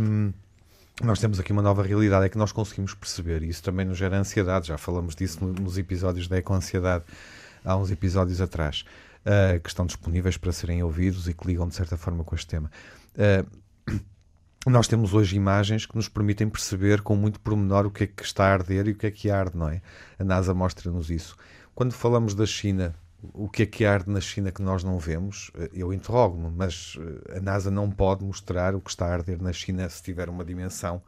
Hum, 0.00 0.32
nós 1.02 1.18
temos 1.20 1.38
aqui 1.38 1.52
uma 1.52 1.62
nova 1.62 1.82
realidade, 1.82 2.26
é 2.26 2.28
que 2.28 2.38
nós 2.38 2.52
conseguimos 2.52 2.94
perceber, 2.94 3.42
e 3.42 3.48
isso 3.48 3.62
também 3.62 3.86
nos 3.86 3.96
gera 3.98 4.18
ansiedade, 4.18 4.68
já 4.68 4.76
falamos 4.78 5.14
disso 5.14 5.44
no- 5.44 5.52
nos 5.52 5.78
episódios 5.78 6.26
da 6.28 6.38
Ecoansiedade 6.38 7.04
há 7.64 7.76
uns 7.76 7.90
episódios 7.90 8.40
atrás, 8.40 8.84
ah, 9.24 9.58
que 9.58 9.68
estão 9.68 9.86
disponíveis 9.86 10.36
para 10.36 10.52
serem 10.52 10.82
ouvidos 10.82 11.28
e 11.28 11.34
que 11.34 11.46
ligam 11.46 11.68
de 11.68 11.74
certa 11.74 11.96
forma 11.96 12.24
com 12.24 12.34
este 12.34 12.46
tema. 12.48 12.70
Ah, 13.16 13.44
nós 14.66 14.88
temos 14.88 15.14
hoje 15.14 15.36
imagens 15.36 15.86
que 15.86 15.94
nos 15.96 16.08
permitem 16.08 16.48
perceber 16.48 17.00
com 17.00 17.14
muito 17.16 17.40
pormenor 17.40 17.86
o 17.86 17.90
que 17.90 18.04
é 18.04 18.06
que 18.06 18.22
está 18.24 18.46
a 18.48 18.52
arder 18.52 18.88
e 18.88 18.90
o 18.90 18.94
que 18.94 19.06
é 19.06 19.10
que 19.10 19.30
arde, 19.30 19.56
não 19.56 19.68
é? 19.68 19.80
A 20.18 20.24
NASA 20.24 20.52
mostra-nos 20.52 21.10
isso. 21.10 21.36
Quando 21.74 21.92
falamos 21.92 22.34
da 22.34 22.44
China, 22.44 22.94
o 23.22 23.48
que 23.48 23.62
é 23.64 23.66
que 23.66 23.84
arde 23.84 24.10
na 24.10 24.20
China 24.20 24.52
que 24.52 24.62
nós 24.62 24.84
não 24.84 24.98
vemos? 24.98 25.50
Eh, 25.56 25.70
Eu 25.72 25.92
interrogo-me, 25.92 26.50
mas 26.50 26.96
eh, 27.30 27.38
a 27.38 27.40
NASA 27.40 27.70
não 27.70 27.90
pode 27.90 28.24
mostrar 28.24 28.74
o 28.74 28.80
que 28.80 28.90
está 28.90 29.06
a 29.06 29.12
arder 29.14 29.40
na 29.42 29.52
China 29.52 29.88
se 29.88 30.02
tiver 30.02 30.28
uma 30.28 30.44
dimensão 30.44 31.02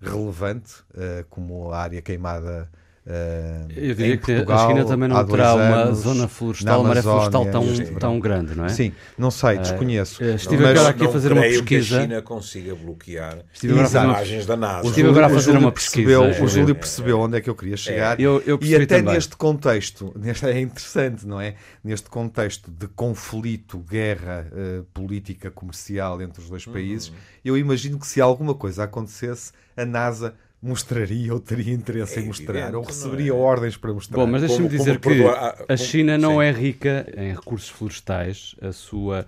relevante, 0.00 0.84
eh, 0.94 1.24
como 1.30 1.72
a 1.72 1.78
área 1.78 2.02
queimada. 2.02 2.70
Eh, 3.06 3.66
Eu 3.76 3.94
diria 3.94 4.14
em 4.14 4.18
que 4.18 4.26
Portugal 4.26 4.58
a 4.58 4.68
China 4.72 4.84
também 4.86 5.08
não 5.08 5.26
terá 5.26 5.54
uma 5.54 5.62
anos, 5.62 5.98
zona 5.98 6.22
na 6.22 6.28
florestal, 6.28 6.80
uma 6.80 6.90
área 6.90 7.02
florestal 7.02 7.46
tão, 7.46 7.64
tão 7.98 8.18
grande, 8.20 8.54
não 8.54 8.64
é? 8.64 8.68
Sim, 8.70 8.92
não 9.18 9.30
sei, 9.30 9.58
desconheço. 9.58 10.22
eh, 10.24 10.34
estive 10.36 10.66
agora 10.66 10.88
aqui 10.88 11.04
a 11.04 11.08
fazer 11.10 11.32
uma 11.32 11.42
creio 11.42 11.62
que 11.64 11.76
pesquisa. 11.76 11.98
a 11.98 12.02
China 12.02 12.22
consiga 12.22 12.74
bloquear 12.74 13.38
Estive 13.52 13.78
as 13.80 13.92
uma- 13.94 14.04
imagens 14.04 14.46
da 14.46 14.56
NASA. 14.56 14.88
Estive 14.88 15.08
agora 15.10 15.26
a 15.26 15.28
fazer 15.30 15.52
Júlio 15.52 15.60
uma 15.60 15.72
percebeu, 15.72 16.20
pesquisa, 16.22 16.42
O 16.42 16.46
é. 16.46 16.48
Júlio 16.48 16.74
percebeu 16.74 17.20
onde 17.20 17.36
é 17.36 17.40
que 17.40 17.50
eu 17.50 17.54
queria 17.54 17.76
chegar. 17.76 18.18
Eu- 18.18 18.42
eu 18.46 18.58
e 18.62 18.74
até 18.74 18.86
também. 18.98 19.14
neste 19.14 19.36
contexto, 19.36 20.12
neste, 20.18 20.46
é 20.46 20.60
interessante, 20.60 21.26
não 21.26 21.40
é? 21.40 21.56
Neste 21.82 22.08
contexto 22.08 22.70
de 22.70 22.86
conflito, 22.88 23.78
guerra 23.78 24.46
eh, 24.54 24.82
política, 24.94 25.50
comercial 25.50 26.22
entre 26.22 26.38
os 26.40 26.44
Uhum. 26.46 26.50
dois 26.50 26.64
países, 26.66 27.12
eu 27.44 27.56
imagino 27.58 27.98
que 27.98 28.06
se 28.06 28.20
alguma 28.20 28.54
coisa 28.54 28.84
acontecesse, 28.84 29.52
a 29.76 29.84
NASA 29.84 30.34
mostraria 30.64 31.32
ou 31.32 31.38
teria 31.40 31.72
interesse 31.74 32.18
É 32.18 32.22
em 32.22 32.26
mostrar, 32.26 32.54
evidente, 32.54 32.76
ou 32.76 32.82
receberia 32.82 33.30
é? 33.30 33.34
ordens 33.34 33.76
para 33.76 33.92
mostrar. 33.92 34.16
Bom, 34.16 34.26
mas 34.26 34.40
deixa-me 34.42 34.68
dizer 34.68 34.98
como 34.98 35.00
que 35.00 35.08
perdoar- 35.22 35.36
ah, 35.36 35.48
a 35.62 35.66
como- 35.66 35.78
China 35.78 36.16
não 36.18 36.38
sim. 36.38 36.42
é 36.44 36.50
rica 36.50 37.06
em 37.16 37.32
recursos 37.32 37.68
florestais. 37.68 38.54
A 38.62 38.72
sua 38.72 39.26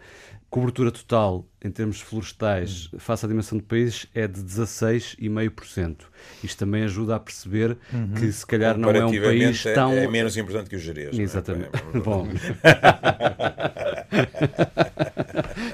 cobertura 0.49 0.91
total 0.91 1.47
em 1.63 1.71
termos 1.71 2.01
florestais 2.01 2.89
Hum. 2.93 2.99
face 2.99 3.25
à 3.25 3.29
dimensão 3.29 3.59
do 3.59 3.65
país 3.65 4.07
é 4.15 4.27
de 4.29 4.41
16,5%. 4.43 5.97
Isto 6.43 6.59
também 6.59 6.85
ajuda 6.85 7.17
a 7.17 7.21
perceber 7.21 7.77
Uhum. 7.93 8.13
que 8.15 8.31
se 8.33 8.47
calhar 8.47 8.79
não 8.79 8.89
é 8.91 9.05
um 9.05 9.11
país 9.11 9.19
Comparativamente, 9.21 9.69
é- 9.69 9.75
tão... 9.75 9.93
é 9.93 10.07
menos 10.09 10.37
importante 10.37 10.71
que 10.71 10.77
o 10.77 10.79
Jerez. 10.79 11.19
é? 11.19 11.23
Exatamente. 11.23 11.71
É- 11.95 11.99
Bom. 12.01 12.29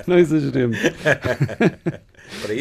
não 0.07 0.19
exageremos. 0.19 0.79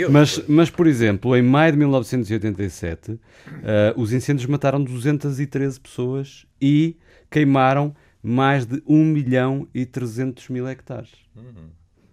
Mas, 0.09 0.43
mas, 0.47 0.69
por 0.69 0.85
exemplo, 0.87 1.35
em 1.35 1.41
maio 1.41 1.71
de 1.71 1.77
1987, 1.79 3.19
eh, 3.63 3.93
os 3.95 4.11
incêndios 4.13 4.45
mataram 4.47 4.83
213 4.83 5.79
pessoas 5.79 6.45
e 6.61 6.97
queimaram 7.29 7.95
mais 8.21 8.65
de 8.65 8.81
1 8.85 9.03
milhão 9.05 9.67
e 9.73 9.85
300 9.85 10.49
mil 10.49 10.67
hectares. 10.67 11.09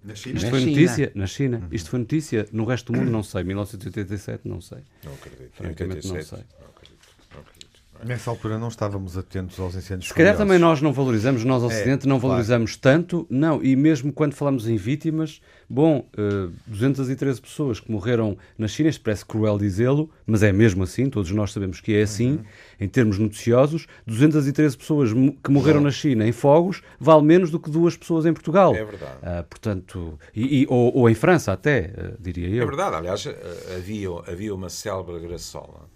Na 0.08 0.14
China? 0.14 0.36
Isto 0.36 0.44
Na 0.46 0.50
foi 0.50 0.60
China. 0.60 0.70
notícia 0.80 1.12
na 1.14 1.26
China. 1.26 1.68
Isto 1.70 1.90
foi 1.90 1.98
notícia 2.00 2.48
no 2.52 2.64
resto 2.64 2.92
do 2.92 2.98
mundo, 2.98 3.10
não 3.10 3.22
sei. 3.22 3.44
1987, 3.44 4.48
não 4.48 4.60
sei. 4.60 4.78
Não 5.04 5.12
acredito. 5.12 5.50
Francamente, 5.52 6.06
não 6.08 6.14
87, 6.14 6.26
sei. 6.28 6.38
Não 6.60 6.68
acredito. 6.68 6.98
Não 7.34 7.40
acredito. 7.40 7.68
Nessa 8.04 8.30
altura 8.30 8.58
não 8.58 8.68
estávamos 8.68 9.18
atentos 9.18 9.58
aos 9.58 9.74
incêndios 9.74 10.06
Se 10.08 10.14
calhar 10.14 10.36
também 10.36 10.56
nós 10.56 10.80
não 10.80 10.92
valorizamos, 10.92 11.42
nós 11.44 11.64
Ocidente 11.64 12.06
não 12.06 12.16
claro. 12.20 12.28
valorizamos 12.28 12.76
tanto, 12.76 13.26
não, 13.28 13.60
e 13.62 13.74
mesmo 13.74 14.12
quando 14.12 14.34
falamos 14.34 14.68
em 14.68 14.76
vítimas, 14.76 15.40
bom, 15.68 16.08
eh, 16.16 16.48
213 16.68 17.40
pessoas 17.40 17.80
que 17.80 17.90
morreram 17.90 18.38
na 18.56 18.68
China, 18.68 18.88
isto 18.88 19.02
parece 19.02 19.26
cruel 19.26 19.58
dizê-lo, 19.58 20.08
mas 20.24 20.44
é 20.44 20.52
mesmo 20.52 20.84
assim, 20.84 21.10
todos 21.10 21.32
nós 21.32 21.50
sabemos 21.52 21.80
que 21.80 21.92
é 21.92 22.02
assim, 22.02 22.34
Uhum. 22.34 22.44
Em 22.80 22.88
termos 22.88 23.18
noticiosos, 23.18 23.86
213 24.06 24.76
pessoas 24.76 25.10
que 25.12 25.50
morreram 25.50 25.80
na 25.80 25.90
China 25.90 26.26
em 26.26 26.32
fogos 26.32 26.82
vale 27.00 27.22
menos 27.22 27.50
do 27.50 27.58
que 27.58 27.70
duas 27.70 27.96
pessoas 27.96 28.24
em 28.26 28.32
Portugal. 28.32 28.74
É 28.74 28.84
verdade. 28.84 29.18
Ah, 29.22 29.42
portanto, 29.48 30.18
e, 30.34 30.62
e- 30.62 30.66
ou, 30.68 30.94
ou 30.96 31.10
em 31.10 31.14
França 31.14 31.52
até, 31.52 31.92
eh, 31.96 32.14
diria 32.20 32.48
eu. 32.48 32.62
É 32.62 32.66
verdade, 32.66 32.94
aliás, 32.96 33.26
eh, 33.26 33.74
havia, 33.76 34.08
havia 34.26 34.54
uma 34.54 34.68
célebre 34.68 35.18
graçola 35.20 35.88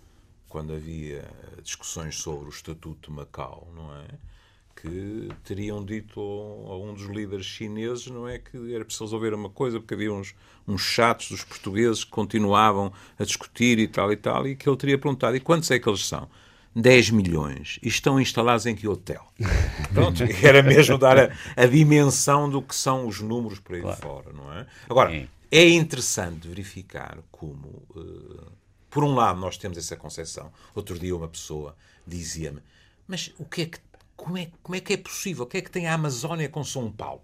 quando 0.48 0.72
havia 0.72 1.24
discussões 1.62 2.16
sobre 2.16 2.46
o 2.46 2.50
Estatuto 2.50 3.10
de 3.10 3.16
Macau, 3.16 3.68
não 3.74 3.94
é? 3.96 4.04
Que 4.74 5.28
teriam 5.44 5.84
dito 5.84 6.20
a 6.20 6.76
um 6.76 6.92
dos 6.94 7.04
líderes 7.06 7.46
chineses, 7.46 8.08
não 8.08 8.26
é? 8.28 8.38
Que 8.38 8.74
era 8.74 8.84
preciso 8.84 9.04
resolver 9.04 9.32
uma 9.32 9.48
coisa, 9.48 9.78
porque 9.78 9.94
havia 9.94 10.12
uns, 10.12 10.34
uns 10.66 10.80
chatos 10.82 11.28
dos 11.30 11.44
portugueses 11.44 12.02
que 12.02 12.10
continuavam 12.10 12.92
a 13.18 13.24
discutir 13.24 13.78
e 13.78 13.86
tal 13.86 14.12
e 14.12 14.16
tal, 14.16 14.46
e 14.48 14.56
que 14.56 14.68
ele 14.68 14.76
teria 14.76 14.98
perguntado: 14.98 15.36
e 15.36 15.40
quantos 15.40 15.70
é 15.70 15.78
que 15.78 15.88
eles 15.88 16.04
são? 16.06 16.28
10 16.74 17.10
milhões. 17.10 17.78
E 17.82 17.88
estão 17.88 18.20
instalados 18.20 18.66
em 18.66 18.74
que 18.74 18.88
hotel? 18.88 19.24
Pronto, 19.92 20.22
era 20.42 20.62
mesmo 20.62 20.96
dar 20.98 21.18
a, 21.18 21.30
a 21.56 21.66
dimensão 21.66 22.48
do 22.48 22.62
que 22.62 22.74
são 22.74 23.06
os 23.06 23.20
números 23.20 23.58
por 23.58 23.74
aí 23.76 23.82
fora, 23.96 24.32
não 24.32 24.52
é? 24.52 24.66
Agora, 24.88 25.14
É. 25.14 25.28
é 25.50 25.68
interessante 25.68 26.48
verificar 26.48 27.18
como, 27.30 27.82
eh, 27.96 28.50
por 28.90 29.04
um 29.04 29.14
lado, 29.14 29.38
nós 29.40 29.56
temos 29.58 29.76
essa 29.78 29.96
concepção. 29.96 30.50
Outro 30.74 30.98
dia, 30.98 31.14
uma 31.14 31.28
pessoa 31.28 31.76
dizia-me: 32.06 32.60
Mas 33.06 33.32
o 33.38 33.44
que 33.44 33.62
é 33.62 33.66
que, 33.66 33.78
como, 34.16 34.38
é, 34.38 34.48
como 34.62 34.76
é 34.76 34.80
que 34.80 34.94
é 34.94 34.96
possível? 34.96 35.44
O 35.44 35.46
que 35.46 35.58
é 35.58 35.60
que 35.60 35.70
tem 35.70 35.86
a 35.86 35.94
Amazónia 35.94 36.48
com 36.48 36.64
São 36.64 36.90
Paulo? 36.90 37.22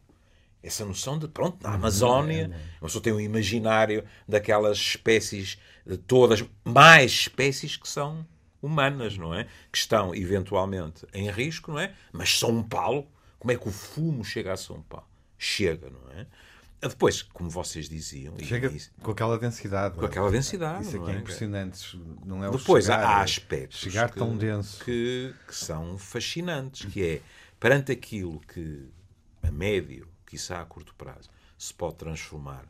Essa 0.62 0.84
noção 0.84 1.18
de, 1.18 1.28
pronto, 1.28 1.62
na 1.62 1.74
Amazónia, 1.74 2.50
uma 2.80 2.88
pessoa 2.88 3.00
tem 3.02 3.12
um 3.12 3.20
imaginário 3.20 4.04
daquelas 4.26 4.76
espécies, 4.76 5.56
de 5.86 5.96
todas, 5.96 6.44
mais 6.64 7.12
espécies 7.12 7.76
que 7.76 7.88
são 7.88 8.26
humanas, 8.62 9.16
não 9.16 9.34
é? 9.34 9.44
Que 9.70 9.78
estão, 9.78 10.14
eventualmente, 10.14 11.06
em 11.14 11.30
risco, 11.30 11.72
não 11.72 11.78
é? 11.80 11.94
Mas 12.12 12.38
São 12.38 12.62
Paulo, 12.62 13.06
como 13.38 13.52
é 13.52 13.56
que 13.56 13.68
o 13.68 13.72
fumo 13.72 14.24
chega 14.24 14.52
a 14.52 14.56
São 14.56 14.82
Paulo? 14.82 15.06
Chega, 15.38 15.88
não 15.90 16.10
é? 16.18 16.26
Depois, 16.80 17.22
como 17.22 17.50
vocês 17.50 17.88
diziam, 17.88 18.38
Chega 18.38 18.68
isso- 18.68 18.92
com 19.02 19.10
aquela 19.10 19.36
densidade. 19.36 19.96
com 19.96 20.06
aquela 20.06 20.30
densidade. 20.30 20.86
Isso 20.86 20.96
aqui 21.00 21.10
é 21.10 21.14
é? 21.14 21.18
impressionante. 21.18 22.00
Não 22.24 22.44
é 22.44 22.50
Depois 22.50 22.84
chegar, 22.84 23.04
há 23.04 23.20
é 23.20 23.22
aspectos 23.24 23.80
Chegar 23.80 24.10
que, 24.12 24.18
tão 24.18 24.36
denso. 24.36 24.84
Que, 24.84 25.34
que 25.46 25.54
são 25.56 25.98
fascinantes, 25.98 26.84
que 26.92 27.04
é 27.04 27.20
perante 27.58 27.90
aquilo 27.90 28.38
que 28.40 28.88
a 29.42 29.50
médio, 29.50 30.06
quiçá 30.24 30.60
a 30.60 30.64
curto 30.64 30.94
prazo, 30.94 31.28
se 31.56 31.74
pode 31.74 31.96
transformar 31.96 32.64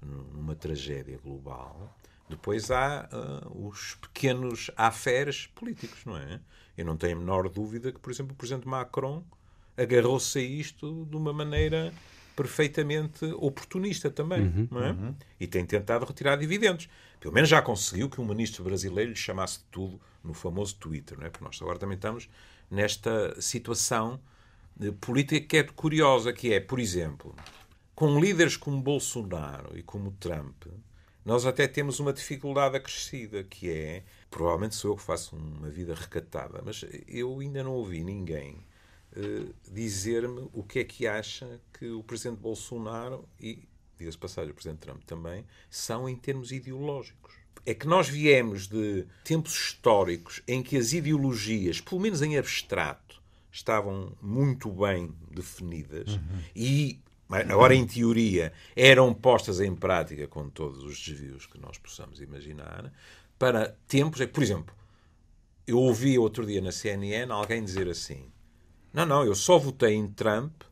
numa 0.00 0.54
tragédia 0.54 1.18
global, 1.18 1.92
depois 2.30 2.70
há 2.70 3.08
ah, 3.10 3.48
os 3.54 3.96
pequenos 4.00 4.70
aferes 4.76 5.46
políticos, 5.48 6.04
não 6.04 6.16
é? 6.16 6.40
Eu 6.76 6.84
não 6.84 6.96
tenho 6.96 7.16
a 7.16 7.20
menor 7.20 7.48
dúvida 7.48 7.92
que, 7.92 7.98
por 7.98 8.10
exemplo, 8.10 8.32
o 8.32 8.36
Presidente 8.36 8.66
Macron 8.66 9.22
agarrou-se 9.76 10.38
a 10.38 10.42
isto 10.42 11.06
de 11.10 11.16
uma 11.16 11.32
maneira 11.32 11.92
perfeitamente 12.34 13.24
oportunista 13.36 14.10
também, 14.10 14.68
não 14.70 14.82
é? 14.82 15.14
E 15.38 15.46
tem 15.46 15.64
tentado 15.64 16.06
retirar 16.06 16.36
dividendos. 16.36 16.88
Pelo 17.18 17.34
menos 17.34 17.50
já 17.50 17.60
conseguiu 17.60 18.08
que 18.08 18.20
um 18.20 18.24
ministro 18.24 18.64
brasileiro 18.64 19.10
lhe 19.10 19.16
chamasse 19.16 19.58
de 19.58 19.64
tudo 19.64 20.00
no 20.24 20.32
famoso 20.32 20.76
Twitter, 20.76 21.18
não 21.18 21.26
é? 21.26 21.30
Porque 21.30 21.44
nós 21.44 21.60
agora 21.60 21.78
também 21.78 21.96
estamos 21.96 22.30
nesta 22.70 23.38
situação 23.40 24.20
de 24.74 24.92
política 24.92 25.46
que 25.46 25.56
é 25.58 25.62
curiosa, 25.64 26.32
que 26.32 26.52
é, 26.52 26.60
por 26.60 26.80
exemplo, 26.80 27.34
com 27.94 28.18
líderes 28.18 28.56
como 28.56 28.80
Bolsonaro 28.80 29.76
e 29.76 29.82
como 29.82 30.12
Trump, 30.12 30.64
nós 31.30 31.46
até 31.46 31.68
temos 31.68 32.00
uma 32.00 32.12
dificuldade 32.12 32.76
acrescida, 32.76 33.44
que 33.44 33.70
é, 33.70 34.02
provavelmente 34.28 34.74
sou 34.74 34.90
eu 34.90 34.96
que 34.96 35.02
faço 35.04 35.36
uma 35.36 35.70
vida 35.70 35.94
recatada, 35.94 36.60
mas 36.64 36.84
eu 37.06 37.38
ainda 37.38 37.62
não 37.62 37.70
ouvi 37.70 38.02
ninguém 38.02 38.66
eh, 39.14 39.46
dizer-me 39.70 40.48
o 40.52 40.64
que 40.64 40.80
é 40.80 40.84
que 40.84 41.06
acha 41.06 41.60
que 41.72 41.88
o 41.88 42.02
presidente 42.02 42.40
Bolsonaro 42.40 43.28
e, 43.40 43.62
diga-se 43.96 44.18
passagem, 44.18 44.50
o 44.50 44.54
presidente 44.54 44.80
Trump 44.80 45.04
também, 45.04 45.46
são 45.70 46.08
em 46.08 46.16
termos 46.16 46.50
ideológicos. 46.50 47.32
É 47.64 47.74
que 47.74 47.86
nós 47.86 48.08
viemos 48.08 48.66
de 48.66 49.06
tempos 49.22 49.54
históricos 49.54 50.42
em 50.48 50.60
que 50.64 50.76
as 50.76 50.92
ideologias, 50.92 51.80
pelo 51.80 52.00
menos 52.00 52.22
em 52.22 52.38
abstrato, 52.38 53.22
estavam 53.52 54.16
muito 54.20 54.68
bem 54.68 55.14
definidas 55.30 56.18
e 56.56 56.98
agora 57.30 57.74
em 57.74 57.86
teoria 57.86 58.52
eram 58.74 59.14
postas 59.14 59.60
em 59.60 59.74
prática 59.74 60.26
com 60.26 60.48
todos 60.48 60.82
os 60.82 60.98
desvios 61.00 61.46
que 61.46 61.58
nós 61.58 61.78
possamos 61.78 62.20
imaginar 62.20 62.92
para 63.38 63.76
tempos. 63.86 64.24
Por 64.26 64.42
exemplo, 64.42 64.74
eu 65.66 65.78
ouvi 65.78 66.18
outro 66.18 66.44
dia 66.44 66.60
na 66.60 66.72
CNN 66.72 67.32
alguém 67.32 67.62
dizer 67.64 67.88
assim: 67.88 68.30
Não, 68.92 69.06
não, 69.06 69.24
eu 69.24 69.34
só 69.34 69.58
votei 69.58 69.94
em 69.94 70.08
Trump 70.08 70.62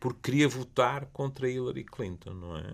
porque 0.00 0.30
queria 0.30 0.48
votar 0.48 1.06
contra 1.06 1.48
Hillary 1.48 1.84
Clinton, 1.84 2.34
não 2.34 2.58
é? 2.58 2.72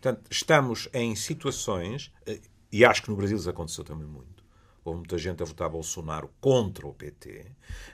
Portanto, 0.00 0.22
estamos 0.30 0.88
em 0.94 1.16
situações, 1.16 2.12
eh, 2.24 2.40
e 2.70 2.84
acho 2.84 3.02
que 3.02 3.10
no 3.10 3.16
Brasil 3.16 3.36
isso 3.36 3.50
aconteceu 3.50 3.82
também 3.82 4.06
muito. 4.06 4.44
Houve 4.84 4.98
muita 5.00 5.18
gente 5.18 5.42
a 5.42 5.46
votar 5.46 5.68
Bolsonaro 5.68 6.30
contra 6.40 6.86
o 6.86 6.94
PT. 6.94 7.46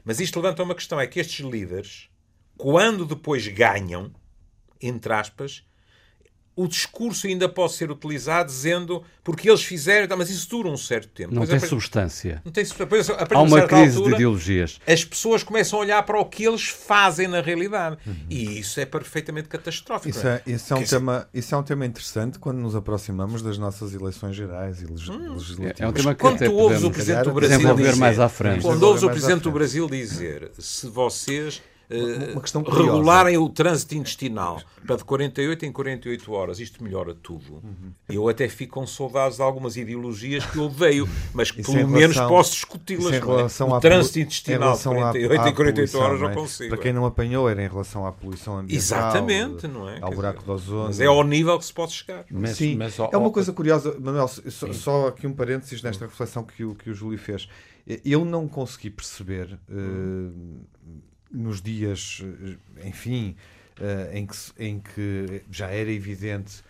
Mas 0.05 0.21
isto 0.21 0.39
levanta 0.39 0.63
uma 0.63 0.75
questão: 0.75 1.01
é 1.01 1.07
que 1.07 1.19
estes 1.19 1.45
líderes, 1.45 2.11
quando 2.57 3.07
depois 3.07 3.49
ganham, 3.49 4.13
entre 4.81 5.13
aspas, 5.13 5.63
o 6.59 6.67
discurso 6.67 7.27
ainda 7.27 7.51
pode 7.51 7.75
ser 7.75 7.91
utilizado 7.91 8.49
dizendo 8.49 9.03
porque 9.23 9.47
eles 9.47 9.63
fizeram, 9.63 10.17
mas 10.17 10.31
isso 10.31 10.49
dura 10.49 10.71
um 10.71 10.77
certo 10.79 11.09
tempo. 11.09 11.35
Não 11.35 11.45
Pois 11.45 11.51
tem 11.51 11.69
substância. 11.69 12.41
não 12.43 12.51
tem 12.51 12.65
depois, 12.65 13.11
Há 13.11 13.25
de 13.25 13.35
uma 13.35 13.67
crise 13.67 13.91
de 13.91 13.97
altura, 13.99 14.15
ideologias. 14.15 14.81
As 14.87 15.05
pessoas 15.05 15.43
começam 15.43 15.79
a 15.79 15.83
olhar 15.83 16.03
para 16.05 16.19
o 16.19 16.25
que 16.25 16.45
eles 16.45 16.67
fazem 16.67 17.29
na 17.29 17.43
realidade. 17.43 17.99
E 18.31 18.59
isso 18.59 18.81
é 18.81 18.87
perfeitamente 18.87 19.49
catastrófico. 19.51 20.09
Isso 20.09 20.25
não 20.25 20.33
é, 20.33 20.43
isso, 20.47 20.73
é 20.73 20.77
um 20.79 20.83
tema, 20.85 21.29
isso 21.35 21.55
é 21.55 21.59
um 21.59 21.63
tema 21.63 21.85
interessante 21.85 22.39
quando 22.39 22.57
nos 22.57 22.75
aproximamos 22.75 23.43
das 23.43 23.59
nossas 23.59 23.93
eleições 23.93 24.35
gerais 24.35 24.81
e 24.81 24.87
legis- 24.87 25.09
legislativas. 25.09 25.81
É 25.81 25.87
um 25.87 25.93
tema 25.93 26.15
que 26.15 26.21
Quando 26.23 26.37
até 26.37 26.49
ouves 26.49 26.83
o 26.83 26.91
Presidente 26.91 27.25
do 27.25 27.33
Brasil 27.35 27.57
desenvolver 27.59 27.83
dizer, 27.91 28.01
mais 28.01 28.19
à 28.19 28.31
frente. 28.31 28.63
Quando 28.63 28.83
ouves 28.83 29.03
o 29.03 29.11
Presidente 29.11 29.43
do. 29.43 29.51
Brasil 29.53 29.87
dizer 29.91 30.51
se 30.59 30.87
vocês 30.87 31.61
uma 32.33 32.41
questão 32.41 32.63
curiosa. 32.65 32.91
regularem 32.93 33.39
o 33.39 33.49
trânsito 33.49 33.95
intestinal 33.95 34.61
para 34.87 34.97
de 34.97 35.05
48 35.05 35.67
em 35.67 35.73
48 35.73 36.33
horas, 36.33 36.61
isto 36.61 36.83
melhora 36.83 37.15
tudo. 37.15 37.55
Uhum. 37.55 37.93
Eu 38.09 38.29
até 38.29 38.49
fico 38.49 38.75
com 38.75 38.87
saudades 38.87 39.37
de 39.37 39.43
algumas 39.43 39.77
ideologias 39.77 40.45
que 40.47 40.57
eu 40.59 40.65
odeio, 40.65 41.09
mas 41.35 41.51
que 41.51 41.63
pelo 41.63 41.89
menos 41.89 42.15
relação- 42.17 42.29
posso 42.29 42.53
discuti-las. 42.53 43.13
é? 43.15 43.19
relação 43.19 43.71
O 43.71 43.81
trânsito 43.81 44.21
intestinal 44.21 44.59
de 44.59 44.65
relação 44.65 44.93
à- 44.93 45.11
48 45.13 45.41
à 45.41 45.49
em 45.49 45.55
48 45.55 45.75
poluição, 45.75 46.01
horas 46.01 46.21
não 46.21 46.27
eu 46.29 46.33
é? 46.33 46.35
consigo. 46.35 46.69
Para 46.71 46.79
quem 46.83 46.93
não 46.93 47.05
apanhou, 47.05 47.49
era 47.49 47.65
em 47.65 47.69
relação 47.69 48.07
à 48.07 48.13
poluição 48.13 48.59
ambiental. 48.59 48.77
Exatamente, 48.77 49.67
não 49.67 49.89
é? 49.89 49.99
Ao 50.01 50.09
Quer 50.11 50.15
buraco 50.15 50.39
dizer, 50.41 50.47
de 50.47 50.51
ozono. 50.53 50.85
Mas 50.87 51.01
é 51.01 51.07
ao 51.07 51.23
nível 51.25 51.59
que 51.59 51.65
se 51.65 51.73
pode 51.73 51.93
chegar. 51.93 52.25
Mas, 52.31 52.57
Sim, 52.57 52.77
mas, 52.77 52.99
é 52.99 53.17
uma 53.17 53.27
ó, 53.29 53.31
coisa 53.31 53.53
curiosa, 53.53 53.97
Manuel, 53.99 54.29
só, 54.29 54.73
só 54.73 55.07
aqui 55.09 55.27
um 55.27 55.33
parênteses 55.33 55.83
nesta 55.83 56.07
reflexão 56.07 56.45
que 56.45 56.65
o, 56.65 56.75
que 56.75 56.91
o 56.91 56.95
Júlio 56.95 57.19
fez. 57.19 57.49
Eu 58.05 58.25
não 58.25 58.49
consegui 58.49 58.91
perceber 58.91 59.59
eh, 59.71 60.31
nos 61.31 61.61
dias, 61.61 62.23
eh, 62.23 62.89
enfim, 62.89 63.37
eh, 63.81 64.11
em, 64.15 64.27
que, 64.27 64.37
em 64.59 64.81
que 64.81 65.43
já 65.51 65.69
era 65.69 65.91
evidente 65.91 66.63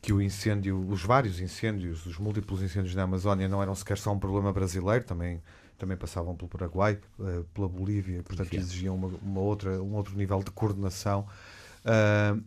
que 0.00 0.12
o 0.12 0.22
incêndio, 0.22 0.78
os 0.88 1.02
vários 1.02 1.40
incêndios, 1.40 2.06
os 2.06 2.18
múltiplos 2.18 2.62
incêndios 2.62 2.94
na 2.94 3.02
Amazónia 3.02 3.48
não 3.48 3.62
eram 3.62 3.74
sequer 3.74 3.98
só 3.98 4.12
um 4.12 4.18
problema 4.18 4.52
brasileiro, 4.52 5.04
também, 5.04 5.42
também 5.76 5.96
passavam 5.96 6.34
pelo 6.36 6.48
Paraguai, 6.48 6.98
eh, 7.20 7.42
pela 7.52 7.68
Bolívia, 7.68 8.22
portanto 8.22 8.54
exigiam 8.54 8.94
uma, 8.94 9.08
uma 9.22 9.40
outra, 9.40 9.82
um 9.82 9.94
outro 9.94 10.16
nível 10.16 10.42
de 10.42 10.50
coordenação. 10.50 11.26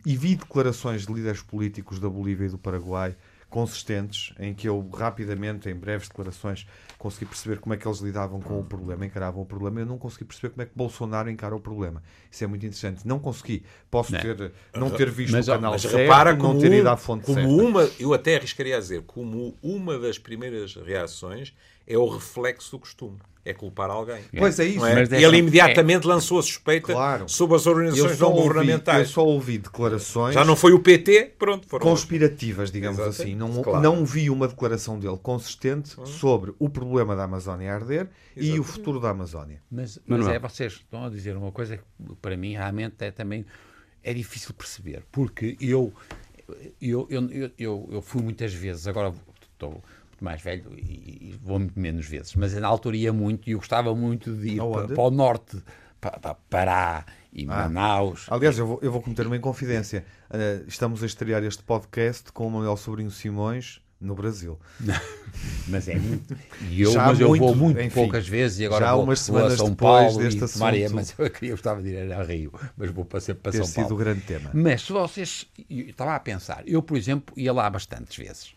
E 0.04 0.16
vi 0.18 0.36
declarações 0.36 1.06
de 1.06 1.12
líderes 1.14 1.40
políticos 1.40 1.98
da 1.98 2.10
Bolívia 2.10 2.44
e 2.44 2.50
do 2.50 2.58
Paraguai 2.58 3.16
consistentes, 3.50 4.32
em 4.38 4.54
que 4.54 4.68
eu 4.68 4.88
rapidamente, 4.90 5.68
em 5.68 5.74
breves 5.74 6.08
declarações, 6.08 6.66
consegui 7.00 7.24
perceber 7.24 7.58
como 7.60 7.72
é 7.72 7.78
que 7.78 7.88
eles 7.88 7.98
lidavam 8.00 8.40
com 8.42 8.60
o 8.60 8.62
problema, 8.62 9.06
encaravam 9.06 9.40
o 9.42 9.46
problema. 9.46 9.80
Eu 9.80 9.86
não 9.86 9.96
consegui 9.96 10.26
perceber 10.26 10.50
como 10.50 10.60
é 10.60 10.66
que 10.66 10.72
Bolsonaro 10.76 11.30
encara 11.30 11.56
o 11.56 11.58
problema. 11.58 12.02
Isso 12.30 12.44
é 12.44 12.46
muito 12.46 12.64
interessante. 12.66 13.08
Não 13.08 13.18
consegui. 13.18 13.64
Posso 13.90 14.12
Não. 14.12 14.20
ter, 14.20 14.52
não 14.76 14.90
ter 14.90 15.10
visto 15.10 15.32
Mas, 15.32 15.48
o 15.48 15.52
canal 15.52 15.72
Mas 15.72 15.80
certo, 15.80 15.96
repara 15.96 16.34
não 16.34 16.58
ter 16.58 16.70
ido 16.70 16.88
à 16.90 16.98
fonte 16.98 17.24
como 17.24 17.38
certa. 17.38 17.50
uma, 17.50 17.90
eu 17.98 18.12
até 18.12 18.36
arriscaria 18.36 18.76
a 18.76 18.78
dizer, 18.78 19.00
como 19.06 19.56
uma 19.62 19.98
das 19.98 20.18
primeiras 20.18 20.74
reações 20.74 21.54
é 21.86 21.96
o 21.96 22.06
reflexo 22.06 22.72
do 22.72 22.80
costume. 22.80 23.18
É 23.42 23.54
culpar 23.54 23.88
alguém. 23.90 24.20
Pois 24.36 24.58
é 24.60 24.66
isso. 24.66 24.84
É? 24.84 24.94
Mas 24.94 25.08
E 25.08 25.10
dessa- 25.12 25.26
ele 25.26 25.38
imediatamente 25.38 26.06
lançou 26.06 26.38
a 26.38 26.42
suspeita 26.42 26.92
Claro. 26.92 27.26
sobre 27.26 27.56
as 27.56 27.66
organizações 27.66 28.18
não 28.20 28.28
ouvi, 28.28 28.38
eu 28.40 28.46
governamentais. 28.48 29.08
só 29.08 29.24
ouvi 29.24 29.56
declarações 29.56 30.34
Já 30.34 30.44
não 30.44 30.54
foi 30.54 30.72
o 30.74 30.78
PT, 30.80 31.32
pronto, 31.38 31.66
foram 31.66 31.86
conspirativas, 31.86 32.70
digamos 32.70 32.98
Exato. 32.98 33.22
assim. 33.22 33.34
Não, 33.34 33.62
Claro. 33.62 33.80
não 33.80 34.04
vi 34.04 34.28
uma 34.28 34.46
declaração 34.46 34.98
dele 34.98 35.16
consistente 35.22 35.96
sobre 36.06 36.52
o 36.58 36.68
problema 36.68 37.16
da 37.16 37.24
Amazónia 37.24 37.72
arder 37.74 38.08
e 38.36 38.60
o 38.60 38.62
futuro 38.62 39.00
da 39.00 39.08
Amazónia. 39.10 39.62
Mas, 39.70 39.98
mas 40.06 40.18
Manuel. 40.20 40.36
é, 40.36 40.38
vocês 40.38 40.74
estão 40.74 41.04
a 41.06 41.08
dizer 41.08 41.34
uma 41.36 41.50
coisa 41.50 41.78
que 41.78 41.82
para 42.20 42.36
mim 42.36 42.52
realmente 42.52 42.96
é 43.00 43.10
também 43.10 43.46
é 44.04 44.12
difícil 44.12 44.52
perceber, 44.52 45.02
porque 45.10 45.56
eu 45.60 45.92
eu, 46.80 47.06
eu, 47.10 47.30
eu, 47.30 47.50
eu, 47.58 47.88
eu 47.92 48.02
fui 48.02 48.20
muitas 48.22 48.52
vezes, 48.52 48.86
agora 48.88 49.14
estou 49.52 49.82
muito 50.20 50.24
mais 50.24 50.42
velho 50.42 50.72
e, 50.76 51.30
e 51.32 51.40
vou 51.42 51.58
muito 51.58 51.78
menos 51.78 52.06
vezes, 52.06 52.34
mas 52.34 52.52
na 52.54 52.68
altura 52.68 52.96
ia 52.96 53.12
muito 53.12 53.48
e 53.48 53.52
eu 53.52 53.58
gostava 53.58 53.94
muito 53.94 54.34
de 54.34 54.50
ir 54.50 54.58
para, 54.58 54.88
para 54.88 55.02
o 55.02 55.10
norte, 55.10 55.56
para, 56.00 56.18
para 56.18 56.34
Pará 56.34 57.06
e 57.32 57.44
Ah. 57.44 57.68
Manaus. 57.68 58.26
Aliás, 58.28 58.58
eu 58.58 58.66
vou, 58.66 58.78
eu 58.82 58.92
vou 58.92 59.00
cometer 59.00 59.26
uma 59.26 59.36
inconfidência. 59.36 60.04
Uh, 60.30 60.64
estamos 60.68 61.02
a 61.02 61.06
estrear 61.06 61.42
este 61.42 61.62
podcast 61.62 62.30
com 62.32 62.46
o 62.46 62.50
Manuel 62.50 62.76
Sobrinho 62.76 63.10
Simões 63.10 63.80
no 64.00 64.14
Brasil. 64.14 64.58
Mas 65.68 65.88
é 65.88 65.94
muito. 65.96 66.36
E 66.70 66.82
eu, 66.82 66.90
Já 66.92 67.06
mas 67.06 67.20
eu 67.20 67.28
muito, 67.28 67.44
vou 67.44 67.54
muito 67.54 67.80
enfim, 67.80 67.94
poucas 67.94 68.26
vezes 68.26 68.58
e 68.58 68.66
agora 68.66 68.86
já 68.86 68.94
vou, 68.94 69.04
umas 69.04 69.26
vou 69.28 69.36
a 69.36 69.40
semanas 69.40 69.58
São 69.58 69.74
Paulo 69.74 70.18
deste 70.18 70.40
e 70.40 70.44
assunto. 70.44 70.60
Maria, 70.60 70.90
mas 70.90 71.14
eu 71.16 71.30
queria 71.30 71.50
gostava 71.52 71.82
de 71.82 71.90
ir 71.90 72.12
a 72.12 72.22
Rio, 72.22 72.52
mas 72.76 72.90
vou 72.90 73.04
para 73.04 73.20
para 73.34 73.52
São 73.52 73.64
sido 73.64 73.74
Paulo. 73.82 73.94
o 73.94 73.98
grande 73.98 74.20
tema. 74.22 74.50
Mas 74.52 74.82
se 74.82 74.92
vocês. 74.92 75.46
Eu 75.68 75.90
estava 75.90 76.14
a 76.14 76.20
pensar, 76.20 76.62
eu, 76.66 76.82
por 76.82 76.96
exemplo, 76.96 77.34
ia 77.36 77.52
lá 77.52 77.68
bastantes 77.70 78.16
vezes. 78.16 78.54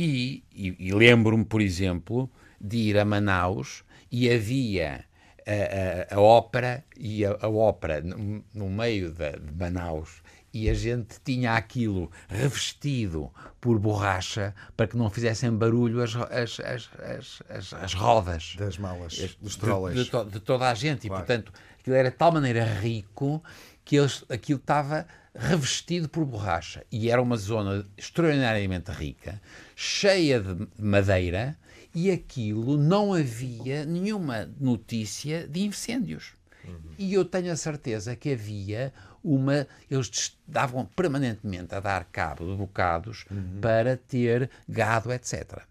E, 0.00 0.44
e- 0.54 0.76
e 0.78 0.92
lembro-me, 0.92 1.44
por 1.44 1.60
exemplo, 1.60 2.30
de 2.60 2.76
ir 2.76 2.98
a 2.98 3.04
Manaus 3.04 3.82
e 4.12 4.30
havia 4.30 5.04
a, 5.46 6.12
a- 6.12 6.16
a 6.16 6.20
ópera 6.20 6.84
e 6.96 7.24
a, 7.24 7.36
a 7.40 7.48
ópera 7.48 8.00
no, 8.00 8.44
no 8.54 8.68
meio 8.70 9.10
da- 9.12 9.30
de 9.32 9.52
Manaus 9.58 10.22
e 10.54 10.70
a 10.70 10.74
gente 10.74 11.16
tinha 11.24 11.54
aquilo 11.54 12.10
revestido 12.28 13.30
por 13.60 13.78
borracha 13.78 14.54
para 14.76 14.86
que 14.86 14.96
não 14.96 15.10
fizessem 15.10 15.50
barulho 15.50 16.00
as, 16.02 16.14
as, 16.16 16.60
as, 16.60 16.88
as, 17.00 17.42
as, 17.48 17.72
as 17.74 17.94
rodas 17.94 18.54
Das 18.56 18.78
malas, 18.78 19.36
dos 19.40 19.54
de, 19.54 19.58
trolleys. 19.58 19.96
de 20.04 20.10
to- 20.10 20.24
de 20.24 20.40
toda 20.40 20.70
a 20.70 20.74
gente. 20.74 21.06
E, 21.06 21.08
Claro. 21.08 21.24
portanto, 21.26 21.52
aquilo 21.80 21.96
era 21.96 22.10
de 22.10 22.16
tal 22.16 22.30
maneira 22.32 22.64
rico 22.64 23.42
que 23.84 23.96
eles, 23.96 24.24
aquilo 24.28 24.58
estava 24.58 25.06
revestido 25.38 26.08
por 26.08 26.24
borracha. 26.24 26.84
E 26.90 27.10
era 27.10 27.22
uma 27.22 27.36
zona 27.36 27.86
extraordinariamente 27.96 28.90
rica, 28.90 29.40
cheia 29.74 30.40
de 30.40 30.68
madeira, 30.78 31.56
e 31.94 32.10
aquilo 32.10 32.76
não 32.76 33.14
havia 33.14 33.84
nenhuma 33.84 34.48
notícia 34.60 35.46
de 35.46 35.60
incêndios. 35.60 36.32
E 36.98 37.14
eu 37.14 37.24
tenho 37.24 37.52
a 37.52 37.56
certeza 37.56 38.14
que 38.14 38.32
havia 38.32 38.92
uma. 39.22 39.66
Eles 39.90 40.36
davam 40.46 40.84
permanentemente 40.84 41.74
a 41.74 41.80
dar 41.80 42.04
cabo 42.04 42.44
de 42.50 42.56
bocados 42.56 43.24
para 43.60 43.96
ter 43.96 44.50
gado, 44.68 45.12
etc. 45.12 45.62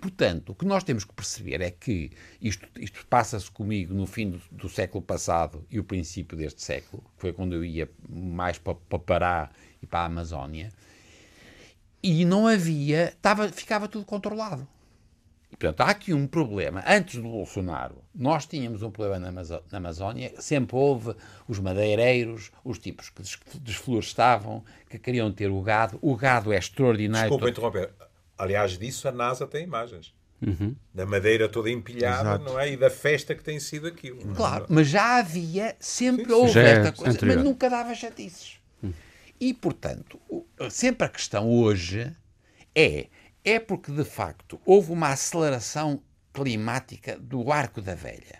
Portanto, 0.00 0.50
o 0.50 0.54
que 0.54 0.64
nós 0.64 0.82
temos 0.82 1.04
que 1.04 1.12
perceber 1.12 1.60
é 1.60 1.70
que 1.70 2.10
isto, 2.40 2.66
isto 2.78 3.06
passa-se 3.06 3.50
comigo 3.50 3.92
no 3.92 4.06
fim 4.06 4.30
do, 4.30 4.40
do 4.50 4.68
século 4.68 5.02
passado 5.02 5.64
e 5.70 5.78
o 5.78 5.84
princípio 5.84 6.36
deste 6.38 6.62
século, 6.62 7.02
que 7.02 7.20
foi 7.20 7.32
quando 7.32 7.54
eu 7.54 7.64
ia 7.64 7.88
mais 8.08 8.56
para, 8.58 8.74
para 8.74 8.98
Pará 8.98 9.50
e 9.82 9.86
para 9.86 10.00
a 10.00 10.04
Amazónia, 10.06 10.70
e 12.02 12.24
não 12.24 12.46
havia, 12.46 13.08
estava, 13.10 13.48
ficava 13.50 13.86
tudo 13.86 14.06
controlado. 14.06 14.66
E, 15.52 15.56
portanto, 15.56 15.80
há 15.80 15.90
aqui 15.90 16.14
um 16.14 16.26
problema. 16.26 16.82
Antes 16.86 17.16
do 17.16 17.22
Bolsonaro, 17.28 17.96
nós 18.14 18.46
tínhamos 18.46 18.82
um 18.82 18.90
problema 18.90 19.30
na, 19.30 19.42
na 19.42 19.78
Amazónia. 19.78 20.32
Sempre 20.38 20.76
houve 20.76 21.14
os 21.48 21.58
madeireiros, 21.58 22.52
os 22.64 22.78
tipos 22.78 23.10
que 23.10 23.20
des- 23.20 23.38
desflorestavam, 23.60 24.64
que 24.88 24.98
queriam 24.98 25.30
ter 25.32 25.50
o 25.50 25.60
gado. 25.60 25.98
O 26.00 26.14
gado 26.16 26.52
é 26.52 26.56
extraordinário. 26.56 27.28
Desculpa 27.28 27.50
interromper. 27.50 27.92
Aliás, 28.40 28.78
disso 28.78 29.06
a 29.08 29.12
NASA 29.12 29.46
tem 29.46 29.64
imagens. 29.64 30.14
Uhum. 30.40 30.74
Da 30.94 31.04
madeira 31.04 31.48
toda 31.48 31.68
empilhada, 31.70 32.30
Exato. 32.30 32.44
não 32.44 32.58
é? 32.58 32.72
E 32.72 32.76
da 32.76 32.88
festa 32.88 33.34
que 33.34 33.44
tem 33.44 33.60
sido 33.60 33.86
aquilo. 33.86 34.24
não 34.24 34.32
é? 34.32 34.36
Claro, 34.36 34.66
mas 34.70 34.88
já 34.88 35.16
havia, 35.18 35.76
sempre 35.78 36.24
Sim, 36.24 36.30
sim. 36.30 36.34
houve 36.34 36.52
Já 36.52 36.62
é 36.62 36.70
esta 36.70 36.92
coisa, 36.92 37.12
anterior. 37.12 37.36
mas 37.36 37.44
nunca 37.44 37.68
dava 37.68 37.94
chatices. 37.94 38.58
E, 39.38 39.52
portanto, 39.54 40.18
sempre 40.70 41.06
a 41.06 41.10
questão 41.10 41.48
hoje 41.50 42.10
é, 42.74 43.06
é 43.44 43.58
porque 43.58 43.90
de 43.92 44.04
facto 44.04 44.60
houve 44.66 44.92
uma 44.92 45.08
aceleração 45.08 46.02
climática 46.32 47.18
do 47.18 47.50
arco 47.52 47.80
da 47.82 47.94
velha. 47.94 48.38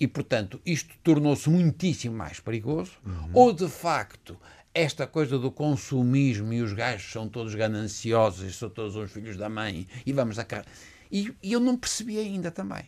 E, 0.00 0.06
portanto, 0.06 0.60
isto 0.64 0.94
tornou-se 1.02 1.48
muitíssimo 1.48 2.16
mais 2.16 2.40
perigoso, 2.40 2.92
ou 3.32 3.52
de 3.52 3.68
facto 3.68 4.38
esta 4.74 5.06
coisa 5.06 5.38
do 5.38 5.50
consumismo 5.50 6.52
e 6.52 6.62
os 6.62 6.72
gajos 6.72 7.10
são 7.12 7.28
todos 7.28 7.54
gananciosos 7.54 8.48
e 8.48 8.52
são 8.52 8.70
todos 8.70 8.96
uns 8.96 9.10
filhos 9.12 9.36
da 9.36 9.48
mãe 9.48 9.86
e 10.06 10.12
vamos 10.12 10.38
a 10.38 10.44
cara. 10.44 10.64
E, 11.10 11.32
e 11.42 11.52
eu 11.52 11.60
não 11.60 11.76
percebi 11.76 12.18
ainda 12.18 12.50
também. 12.50 12.84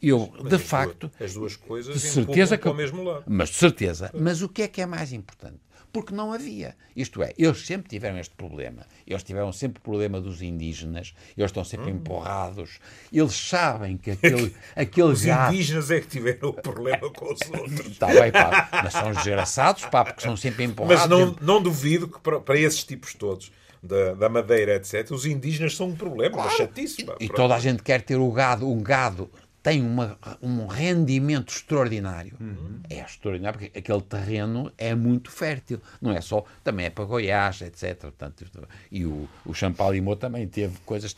eu, 0.00 0.32
Mas 0.40 0.48
de 0.50 0.54
as 0.54 0.62
facto, 0.62 1.08
duas- 1.08 1.22
as 1.22 1.34
duas 1.34 1.56
coisas 1.56 1.94
de 1.94 2.00
certeza 2.00 2.56
que 2.56 2.62
para 2.62 2.72
o 2.72 2.76
mesmo 2.76 3.02
lado. 3.02 3.24
Mas 3.26 3.48
de 3.48 3.56
certeza. 3.56 4.10
Mas 4.14 4.42
o 4.42 4.48
que 4.48 4.62
é 4.62 4.68
que 4.68 4.80
é 4.80 4.86
mais 4.86 5.12
importante? 5.12 5.58
Porque 5.92 6.14
não 6.14 6.32
havia. 6.32 6.76
Isto 6.94 7.22
é, 7.22 7.32
eles 7.38 7.64
sempre 7.66 7.88
tiveram 7.88 8.18
este 8.18 8.34
problema. 8.34 8.86
Eles 9.06 9.22
tiveram 9.22 9.52
sempre 9.52 9.78
o 9.78 9.82
problema 9.82 10.20
dos 10.20 10.42
indígenas. 10.42 11.14
Eles 11.36 11.48
estão 11.50 11.62
Hum. 11.62 11.66
sempre 11.66 11.90
empurrados. 11.90 12.78
Eles 13.12 13.32
sabem 13.34 13.96
que 13.96 14.10
aquele, 14.10 14.54
aquele 14.76 15.08
Os 15.08 15.24
gato... 15.24 15.52
indígenas 15.54 15.90
é 15.90 16.00
que 16.00 16.06
tiveram 16.08 16.50
o 16.50 16.52
problema 16.52 17.10
com 17.10 17.32
os 17.32 17.40
outros. 17.50 17.86
Está 17.86 18.06
bem, 18.08 18.30
pá. 18.30 18.68
Mas 18.84 18.92
são 18.92 19.12
desgraçados, 19.12 19.84
pá, 19.86 20.04
porque 20.04 20.20
são 20.20 20.36
sempre 20.36 20.64
empurrados. 20.64 21.00
Mas 21.00 21.08
não, 21.08 21.36
não 21.40 21.62
duvido 21.62 22.06
que 22.08 22.20
para, 22.20 22.38
para 22.40 22.58
esses 22.58 22.84
tipos 22.84 23.14
todos, 23.14 23.50
da, 23.82 24.14
da 24.14 24.28
Madeira, 24.28 24.74
etc., 24.76 25.10
os 25.12 25.24
indígenas 25.24 25.74
são 25.76 25.88
um 25.88 25.96
problema, 25.96 26.36
uma 26.36 26.50
chatice. 26.50 27.04
pá. 27.04 27.14
E 27.20 27.26
Pronto. 27.26 27.36
toda 27.36 27.54
a 27.54 27.58
gente 27.60 27.82
quer 27.82 28.02
ter 28.02 28.16
o 28.16 28.30
gado. 28.30 28.68
Um 28.68 28.82
gado 28.82 29.30
tem 29.68 29.82
uma, 29.82 30.18
um 30.40 30.66
rendimento 30.66 31.52
extraordinário. 31.52 32.34
Uhum. 32.40 32.80
É 32.88 33.00
extraordinário 33.00 33.58
porque 33.58 33.78
aquele 33.78 34.00
terreno 34.00 34.72
é 34.78 34.94
muito 34.94 35.30
fértil. 35.30 35.78
Não 36.00 36.10
é 36.10 36.22
só, 36.22 36.42
também 36.64 36.86
é 36.86 36.90
para 36.90 37.04
Goiás, 37.04 37.60
etc. 37.60 37.98
Portanto, 38.00 38.46
e 38.90 39.04
o, 39.04 39.28
o 39.44 39.52
Champalimau 39.52 40.16
também 40.16 40.48
teve 40.48 40.78
coisas. 40.86 41.14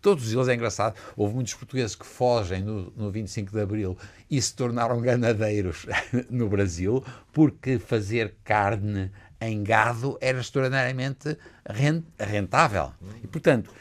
Todos 0.00 0.32
eles 0.32 0.46
é 0.46 0.54
engraçado. 0.54 0.94
Houve 1.16 1.34
muitos 1.34 1.54
portugueses 1.54 1.96
que 1.96 2.06
fogem 2.06 2.62
no, 2.62 2.92
no 2.96 3.10
25 3.10 3.50
de 3.50 3.60
Abril 3.60 3.98
e 4.30 4.40
se 4.40 4.54
tornaram 4.54 5.00
ganadeiros 5.00 5.84
no 6.30 6.48
Brasil 6.48 7.04
porque 7.32 7.80
fazer 7.80 8.36
carne 8.44 9.10
em 9.40 9.64
gado 9.64 10.16
era 10.20 10.38
extraordinariamente 10.40 11.36
ren- 11.68 12.04
rentável. 12.16 12.92
E, 13.24 13.26
portanto, 13.26 13.72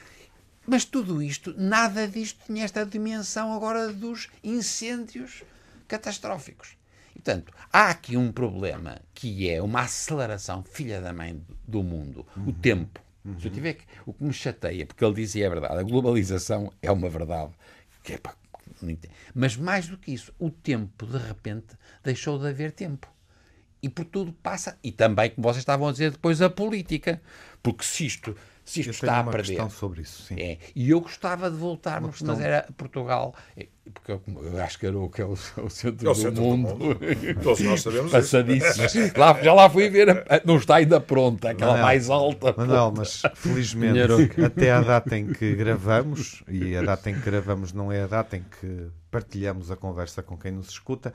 mas 0.67 0.86
tudo 0.86 1.21
isto, 1.23 1.53
nada 1.58 2.08
disto 2.08 2.45
tinha 2.45 2.65
esta 2.65 2.86
dimensão 2.86 3.53
agora 3.53 3.91
dos 3.93 4.30
incêndios 4.43 5.43
catastróficos. 5.88 6.77
E, 7.15 7.19
portanto, 7.19 7.53
há 7.71 7.89
aqui 7.89 8.17
um 8.17 8.32
problema 8.32 9.01
que 9.13 9.49
é 9.49 9.62
uma 9.62 9.82
aceleração, 9.82 10.63
filha 10.63 11.01
da 11.01 11.13
mãe 11.13 11.41
do 11.67 11.82
mundo, 11.82 12.25
o 12.45 12.51
tempo. 12.51 12.99
Se 13.39 13.47
eu 13.47 13.51
tiver 13.51 13.73
que, 13.73 13.86
o 14.06 14.13
que 14.13 14.23
me 14.23 14.34
chateia, 14.34 14.86
porque 14.86 15.03
ele 15.03 15.15
dizia 15.15 15.47
a 15.47 15.49
verdade, 15.49 15.80
a 15.80 15.84
globalização 15.84 16.71
é 16.82 16.91
uma 16.91 17.10
verdade, 17.10 17.51
que 18.03 18.13
é 18.13 18.17
pá, 18.17 18.36
mas 19.34 19.56
mais 19.56 19.88
do 19.88 19.97
que 19.97 20.13
isso, 20.13 20.34
o 20.38 20.49
tempo, 20.49 21.06
de 21.06 21.17
repente, 21.17 21.75
deixou 22.03 22.38
de 22.38 22.47
haver 22.47 22.71
tempo. 22.71 23.08
E 23.82 23.89
por 23.89 24.06
tudo 24.06 24.34
passa, 24.34 24.77
e 24.84 24.91
também, 24.91 25.30
como 25.30 25.47
vocês 25.47 25.60
estavam 25.60 25.88
a 25.88 25.91
dizer, 25.91 26.12
depois 26.12 26.41
a 26.41 26.49
política. 26.49 27.21
Porque 27.62 27.84
se 27.84 28.06
isto, 28.06 28.36
se 28.69 28.82
isto 28.82 28.89
Eu 28.89 28.91
está 28.91 29.08
tenho 29.08 29.17
a 29.19 29.21
uma 29.23 29.32
perder. 29.32 29.47
questão 29.47 29.69
sobre 29.69 30.01
isso, 30.01 30.23
sim. 30.23 30.36
É, 30.39 30.58
e 30.75 30.89
eu 30.89 30.99
gostava 30.99 31.49
de 31.49 31.56
voltarmos, 31.58 32.12
questão- 32.17 32.36
mas 32.36 32.43
era 32.43 32.67
Portugal, 32.75 33.34
é, 33.56 33.67
porque 33.93 34.12
eu, 34.12 34.21
eu 34.43 34.62
acho 34.62 34.77
que 34.77 34.86
era 34.86 34.97
o 34.97 35.10
que 35.10 35.21
é 35.21 35.25
o, 35.25 35.32
o 35.32 35.69
centro, 35.69 36.08
É 36.08 36.12
o 36.12 36.13
do, 36.13 36.19
centro 36.19 36.32
do 36.36 36.41
mundo. 36.41 36.67
mundo. 36.75 36.99
Todos 37.41 37.62
nós 37.62 37.82
sabemos 37.82 38.08
isso. 38.08 38.15
Passadíssimo. 38.15 39.12
lá, 39.15 39.41
já 39.41 39.53
lá 39.53 39.69
fui 39.69 39.89
ver, 39.89 40.10
a- 40.10 40.36
a- 40.36 40.41
não 40.43 40.58
está 40.58 40.75
ainda 40.75 40.99
pronta, 40.99 41.51
aquela 41.51 41.71
Manuel, 41.71 41.86
mais 41.86 42.10
alta. 42.10 42.53
Manuel, 42.58 42.93
mas 42.97 43.21
felizmente 43.36 43.99
até 44.43 44.71
à 44.71 44.82
data 44.82 45.17
em 45.17 45.32
que 45.32 45.56
gravamos, 45.56 46.43
e 46.49 46.75
a 46.75 46.82
data 46.82 47.10
em 47.10 47.13
que 47.13 47.21
gravamos 47.21 47.71
não 47.71 47.91
é 47.91 48.03
a 48.03 48.08
data 48.08 48.36
em 48.36 48.43
que 48.60 48.88
partilhamos 49.10 49.71
a 49.71 49.77
conversa 49.77 50.21
com 50.21 50.38
quem 50.38 50.51
nos 50.51 50.67
escuta, 50.69 51.13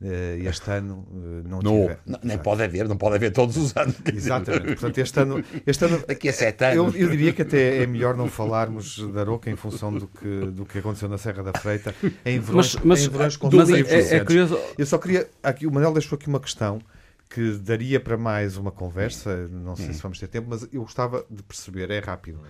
este 0.00 0.70
ano 0.70 1.06
eh, 1.12 1.48
não, 1.48 1.60
Não, 1.60 1.86
tive. 1.88 1.96
não, 2.06 2.20
nem 2.22 2.38
pode 2.38 2.62
haver, 2.62 2.86
não 2.88 2.96
pode 2.96 3.16
haver 3.16 3.32
todos 3.32 3.56
os 3.56 3.76
anos. 3.76 3.96
Exatamente. 4.14 4.66
Portanto, 4.66 4.98
este 4.98 5.20
ano, 5.20 5.44
este 5.66 5.84
ano 5.84 6.04
Daqui 6.06 6.28
a 6.28 6.32
sete 6.32 6.64
eu, 6.74 6.84
anos. 6.84 6.94
eu 6.94 7.08
diria 7.10 7.32
que 7.32 7.42
até 7.42 7.82
é 7.82 7.86
melhor 7.86 8.16
não 8.16 8.28
falarmos 8.28 8.98
da 9.12 9.20
Aroca 9.20 9.50
em 9.50 9.56
função 9.56 9.92
do 9.92 10.06
que, 10.06 10.40
do 10.52 10.64
que 10.64 10.78
aconteceu 10.78 11.08
na 11.08 11.18
Serra 11.18 11.42
da 11.42 11.52
Freita 11.58 11.94
em 12.24 12.38
verões, 12.38 12.74
Mas, 12.76 12.84
mas, 12.84 13.00
em 13.04 13.08
verões 13.08 13.26
mas 13.26 13.36
consecutivos 13.36 13.90
é, 13.90 13.94
é 13.94 13.96
recentes. 13.96 14.26
curioso. 14.26 14.58
Eu 14.78 14.86
só 14.86 14.98
queria. 14.98 15.28
Aqui, 15.42 15.66
o 15.66 15.72
Manel 15.72 15.92
deixou 15.92 16.16
aqui 16.16 16.28
uma 16.28 16.40
questão 16.40 16.80
que 17.28 17.52
daria 17.58 18.00
para 18.00 18.16
mais 18.16 18.56
uma 18.56 18.70
conversa. 18.70 19.48
Não 19.48 19.76
sei 19.76 19.92
se 19.92 20.00
vamos 20.00 20.18
ter 20.18 20.28
tempo, 20.28 20.46
mas 20.48 20.62
eu 20.72 20.80
gostava 20.82 21.26
de 21.30 21.42
perceber, 21.42 21.90
é 21.90 21.98
rápido. 21.98 22.40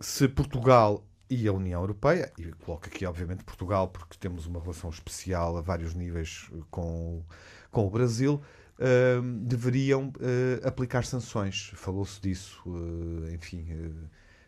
Se 0.00 0.26
Portugal 0.28 1.04
e 1.30 1.46
a 1.48 1.52
União 1.52 1.80
Europeia, 1.80 2.32
e 2.38 2.50
coloco 2.64 2.86
aqui, 2.86 3.04
obviamente, 3.06 3.44
Portugal, 3.44 3.88
porque 3.88 4.16
temos 4.18 4.46
uma 4.46 4.60
relação 4.60 4.90
especial 4.90 5.56
a 5.56 5.60
vários 5.60 5.94
níveis 5.94 6.50
com, 6.70 7.22
com 7.70 7.86
o 7.86 7.90
Brasil. 7.90 8.40
hum, 9.22 9.44
deveriam 9.44 10.12
eh, 10.20 10.60
aplicar 10.66 11.04
sanções. 11.04 11.70
Falou-se 11.74 12.20
disso, 12.20 12.62
eh, 13.28 13.34
enfim, 13.34 13.66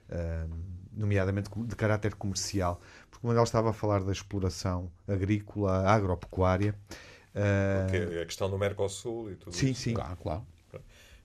eh, 0.09 0.47
nomeadamente 0.93 1.51
de 1.57 1.77
caráter 1.77 2.15
comercial, 2.15 2.81
porque 3.11 3.25
o 3.25 3.29
Manuel 3.29 3.45
estava 3.45 3.71
a 3.71 3.73
falar 3.73 4.03
da 4.03 4.13
exploração 4.13 4.91
agrícola, 5.07 5.87
agropecuária. 5.89 6.75
eh, 7.35 8.23
a 8.23 8.27
questão 8.27 8.51
do 8.51 8.59
Mercosul 8.59 9.31
e 9.33 9.37
tudo 9.37 9.55
sim, 9.55 9.71
isso. 9.71 9.83
sim. 9.83 9.95
Claro, 9.95 10.17
claro. 10.17 10.47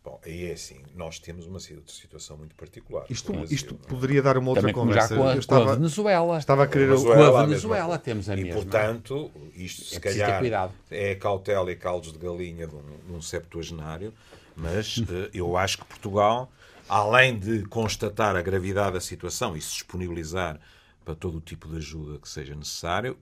Bom, 0.05 0.19
aí 0.23 0.51
é 0.51 0.53
assim, 0.53 0.83
nós 0.95 1.17
temos 1.17 1.47
uma 1.47 1.59
situ- 1.59 1.91
situação 1.91 2.37
muito 2.37 2.53
particular. 2.53 3.05
Isto, 3.09 3.33
Brasil, 3.33 3.55
isto 3.55 3.73
é? 3.83 3.87
poderia 3.87 4.21
dar 4.21 4.37
uma 4.37 4.49
outra 4.49 4.61
Também 4.61 4.73
como 4.75 4.93
já 4.93 4.99
conversa. 5.01 5.15
com 5.15 5.23
a, 5.23 5.25
Eu 5.25 5.31
com 5.31 5.37
a 5.37 5.39
estava, 5.39 5.75
Venezuela. 5.75 6.37
estava 6.37 6.63
a 6.63 6.67
querer. 6.67 6.85
Venezuela, 6.89 7.15
Com 7.15 7.21
a 7.23 7.25
a 7.25 7.31
mesma 7.31 7.47
Venezuela 7.47 7.85
coisa. 7.87 7.99
temos 8.03 8.29
a 8.29 8.35
E, 8.37 8.43
mesma. 8.43 8.61
portanto, 8.61 9.31
isto 9.55 9.83
se 9.83 9.95
É 9.95 9.99
ter 9.99 10.19
calhar 10.19 10.71
é 10.91 11.15
cautela 11.15 11.71
e 11.71 11.75
caldos 11.75 12.13
de 12.13 12.19
galinha 12.19 12.67
de 12.67 12.75
um, 12.75 12.83
de 13.07 13.13
um 13.13 13.19
septuagenário, 13.21 14.13
mas 14.55 15.01
eh, 15.09 15.31
eu 15.33 15.57
acho 15.57 15.79
que 15.79 15.85
Portugal, 15.85 16.51
além 16.87 17.39
de 17.39 17.63
constatar 17.65 18.35
a 18.35 18.43
gravidade 18.43 18.93
da 18.93 19.01
situação 19.01 19.57
e 19.57 19.61
se 19.61 19.71
disponibilizar 19.71 20.59
para 21.03 21.15
todo 21.15 21.39
o 21.39 21.41
tipo 21.41 21.67
de 21.67 21.77
ajuda 21.77 22.19
que 22.19 22.29
seja 22.29 22.53
necessário, 22.53 23.17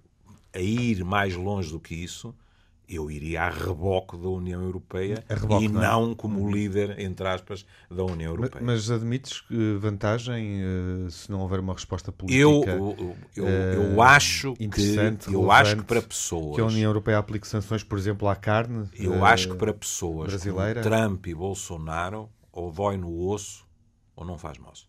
a 0.54 0.60
ir 0.60 1.02
mais 1.06 1.34
longe 1.34 1.72
do 1.72 1.80
que 1.80 1.96
isso, 1.96 2.36
eu 2.88 3.10
iria 3.10 3.44
a 3.44 3.50
reboque 3.50 4.18
da 4.18 4.28
União 4.28 4.62
Europeia 4.62 5.24
reboque, 5.30 5.66
e 5.66 5.68
não 5.68 5.82
é? 5.82 5.88
não 5.88 6.16
como 6.16 6.50
líder, 6.50 7.00
entre 7.00 7.28
aspas, 7.28 7.66
da 7.90 8.04
União 8.04 8.34
Mas, 8.34 8.40
Europeia. 8.40 8.66
mas 8.66 8.92
admites 8.92 9.44
eh, 9.52 9.78
vantagem 9.78 10.62
eh, 10.62 11.10
se 11.10 11.32
não 11.32 11.40
houver 11.42 11.60
uma 11.60 11.74
resposta 11.74 12.12
eu, 12.30 12.62
política 12.62 12.72
eu, 12.72 13.18
eu, 13.36 13.48
eh, 13.48 13.76
eu 13.76 14.02
acho 14.02 14.54
que 14.54 14.64
interessante, 14.64 15.34
eu 15.34 15.52
acho 15.52 15.78
que 15.78 15.84
para 15.84 16.02
pessoas 16.02 16.56
que 16.56 16.62
a 16.62 16.66
União 16.66 16.90
Europeia 16.90 17.18
aplique 17.18 17.48
sanções, 17.48 17.84
por 17.84 17.98
exemplo, 17.98 18.28
à 18.28 18.36
carne? 18.36 18.90
Eu 18.94 19.26
eh, 19.26 19.30
acho 19.30 19.50
que 19.50 19.56
para 19.56 19.74
pessoas 19.74 20.30
brasileira? 20.30 20.82
como 20.82 20.96
Trump 20.96 21.28
e 21.28 21.34
Bolsonaro, 21.34 22.30
ou 22.52 22.72
dói 22.72 22.98
no 22.98 23.30
osso 23.30 23.66
ou 24.16 24.26
não 24.26 24.38
faz 24.38 24.58
moço. 24.58 24.88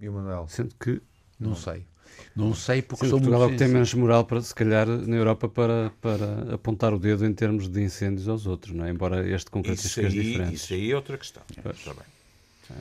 E 0.00 0.08
o 0.08 0.12
Manuel? 0.12 0.46
Sendo 0.48 0.74
que 0.74 1.00
Não 1.38 1.54
sei. 1.54 1.86
Não 2.34 2.54
sei 2.54 2.82
porque 2.82 3.04
Sim, 3.04 3.10
sou 3.10 3.18
Portugal 3.20 3.48
é 3.48 3.52
que 3.52 3.56
tem 3.56 3.68
menos 3.68 3.92
moral, 3.94 4.24
para, 4.24 4.40
se 4.42 4.54
calhar, 4.54 4.86
na 4.86 5.16
Europa 5.16 5.48
para, 5.48 5.90
para 6.00 6.54
apontar 6.54 6.92
o 6.92 6.98
dedo 6.98 7.24
em 7.24 7.32
termos 7.32 7.68
de 7.68 7.82
incêndios 7.82 8.28
aos 8.28 8.46
outros, 8.46 8.74
não 8.74 8.84
é? 8.84 8.90
embora 8.90 9.26
este 9.28 9.50
com 9.50 9.60
Isso 9.60 9.68
características 9.68 10.12
aí, 10.12 10.22
diferentes. 10.22 10.62
isso 10.62 10.74
aí 10.74 10.90
é 10.90 10.96
outra 10.96 11.16
questão. 11.18 11.42
Está 11.48 11.94
bem. 11.94 12.04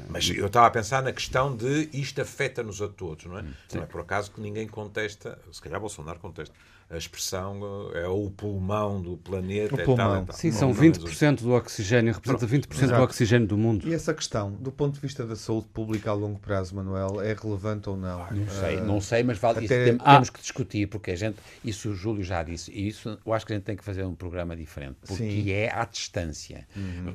Mas 0.10 0.28
eu 0.30 0.48
estava 0.48 0.67
a 0.67 0.71
pensar 0.71 1.04
na 1.04 1.13
questão 1.13 1.56
de 1.56 1.89
isto 1.93 2.19
afeta-nos 2.21 2.82
a 2.82 2.88
todos, 2.88 3.26
não 3.26 3.38
é? 3.38 3.45
Não 3.74 3.84
é 3.84 3.86
por 3.86 4.02
acaso 4.02 4.32
que 4.32 4.41
ninguém 4.41 4.67
contesta, 4.67 5.38
se 5.52 5.62
calhar 5.62 5.80
Bolsonaro 5.80 6.19
contesta, 6.19 6.54
a 6.89 6.98
expressão 6.98 7.91
eh, 7.93 8.04
é 8.04 8.08
o 8.08 8.30
pulmão 8.30 9.02
do 9.02 9.17
planeta. 9.17 9.76
O 9.76 9.80
é 9.80 9.84
pulmão. 9.84 10.12
Tal, 10.13 10.24
e 10.24 10.26
tal. 10.28 10.36
Sim, 10.36 10.52
são 10.52 10.69
não, 10.69 10.76
mas 10.76 10.98
20% 10.98 11.41
do 11.41 11.52
oxigênio, 11.54 12.13
representa 12.13 12.45
20% 12.48 12.67
do 12.67 12.84
Exato. 12.86 13.04
oxigênio 13.04 13.48
do 13.48 13.58
mundo. 13.58 13.88
E 13.88 13.93
essa 13.93 14.13
questão, 14.13 14.52
do 14.52 14.71
ponto 14.71 14.93
de 14.95 15.00
vista 15.00 15.26
da 15.26 15.36
saúde 15.36 15.67
pública 15.74 16.12
a 16.12 16.13
longo 16.13 16.39
prazo, 16.39 16.76
Manuel, 16.76 17.21
é 17.21 17.34
relevante 17.34 17.89
ou 17.89 17.98
não? 17.98 18.19
Não 18.32 18.48
sei, 18.50 18.82
não 18.82 19.02
sei, 19.02 19.24
mas 19.24 19.38
vale, 19.39 19.65
isso 19.65 19.74
até- 19.74 19.98
Ah. 20.00 20.13
temos 20.13 20.30
que 20.30 20.39
discutir, 20.39 20.88
porque 20.88 21.12
a 21.12 21.15
gente, 21.15 21.38
isso 21.63 21.89
o 21.89 21.95
Júlio 21.95 22.24
já 22.24 22.43
disse, 22.43 22.71
e 22.71 22.88
isso 22.88 23.17
eu 23.26 23.34
acho 23.34 23.45
que 23.45 23.54
a 23.54 23.56
gente 23.56 23.65
tem 23.65 23.76
que 23.76 23.84
fazer 23.84 24.04
um 24.04 24.13
programa 24.15 24.56
diferente, 24.56 24.98
porque 25.06 25.15
Sim. 25.24 25.52
é 25.52 25.71
à 25.74 25.86
distância. 25.86 26.67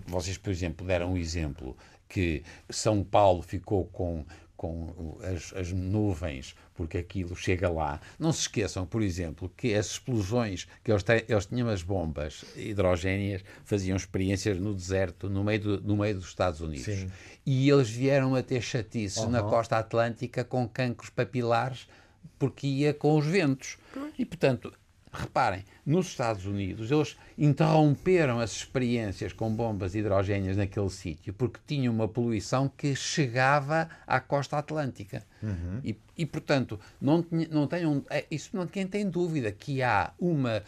Vocês, 0.06 0.36
por 0.36 0.50
exemplo, 0.50 0.86
deram 0.86 1.12
um 1.12 1.16
exemplo 1.16 1.76
que 2.08 2.42
São 2.68 3.04
Paulo 3.04 3.40
ficou 3.40 3.84
com, 3.86 4.24
com 4.60 5.16
as, 5.22 5.54
as 5.56 5.72
nuvens, 5.72 6.54
porque 6.74 6.98
aquilo 6.98 7.34
chega 7.34 7.70
lá. 7.70 7.98
Não 8.18 8.30
se 8.30 8.40
esqueçam, 8.42 8.84
por 8.84 9.00
exemplo, 9.00 9.50
que 9.56 9.72
as 9.74 9.92
explosões, 9.92 10.68
que 10.84 10.92
eles, 10.92 11.02
têm- 11.02 11.24
eles 11.26 11.46
tinham 11.46 11.66
as 11.70 11.82
bombas 11.82 12.44
hidrogéneas, 12.54 13.42
faziam 13.64 13.96
experiências 13.96 14.58
no 14.58 14.74
deserto, 14.74 15.30
no 15.30 15.42
meio, 15.42 15.60
do, 15.60 15.80
no 15.80 15.96
meio 15.96 16.16
dos 16.16 16.26
Estados 16.26 16.60
Unidos. 16.60 16.84
Sim. 16.84 17.10
E 17.46 17.70
eles 17.70 17.88
vieram 17.88 18.34
a 18.34 18.42
ter 18.42 18.60
chatices 18.60 19.26
na 19.28 19.42
costa 19.42 19.78
atlântica 19.78 20.44
com 20.44 20.68
cancros 20.68 21.08
papilares 21.08 21.88
porque 22.38 22.66
ia 22.66 22.92
com 22.92 23.16
os 23.16 23.24
ventos. 23.24 23.78
E, 24.18 24.26
portanto, 24.26 24.70
reparem, 25.12 25.64
nos 25.84 26.06
Estados 26.06 26.46
Unidos 26.46 26.90
eles 26.90 27.16
interromperam 27.36 28.38
as 28.38 28.52
experiências 28.52 29.32
com 29.32 29.52
bombas 29.54 29.94
hidrogénias 29.94 30.56
naquele 30.56 30.88
sítio 30.90 31.32
porque 31.34 31.58
tinham 31.66 31.92
uma 31.92 32.06
poluição 32.08 32.68
que 32.68 32.94
chegava 32.94 33.88
à 34.06 34.20
costa 34.20 34.56
atlântica. 34.58 35.24
E, 35.84 35.96
e, 36.16 36.24
portanto, 36.26 36.78
não, 37.00 37.22
tinha- 37.22 37.48
não 37.50 37.66
tenham. 37.66 38.04
é, 38.10 38.24
Isso 38.30 38.50
não, 38.54 38.66
quem 38.66 38.86
tem 38.86 39.08
dúvida 39.08 39.50
que 39.50 39.82
há 39.82 40.12
uma 40.18 40.62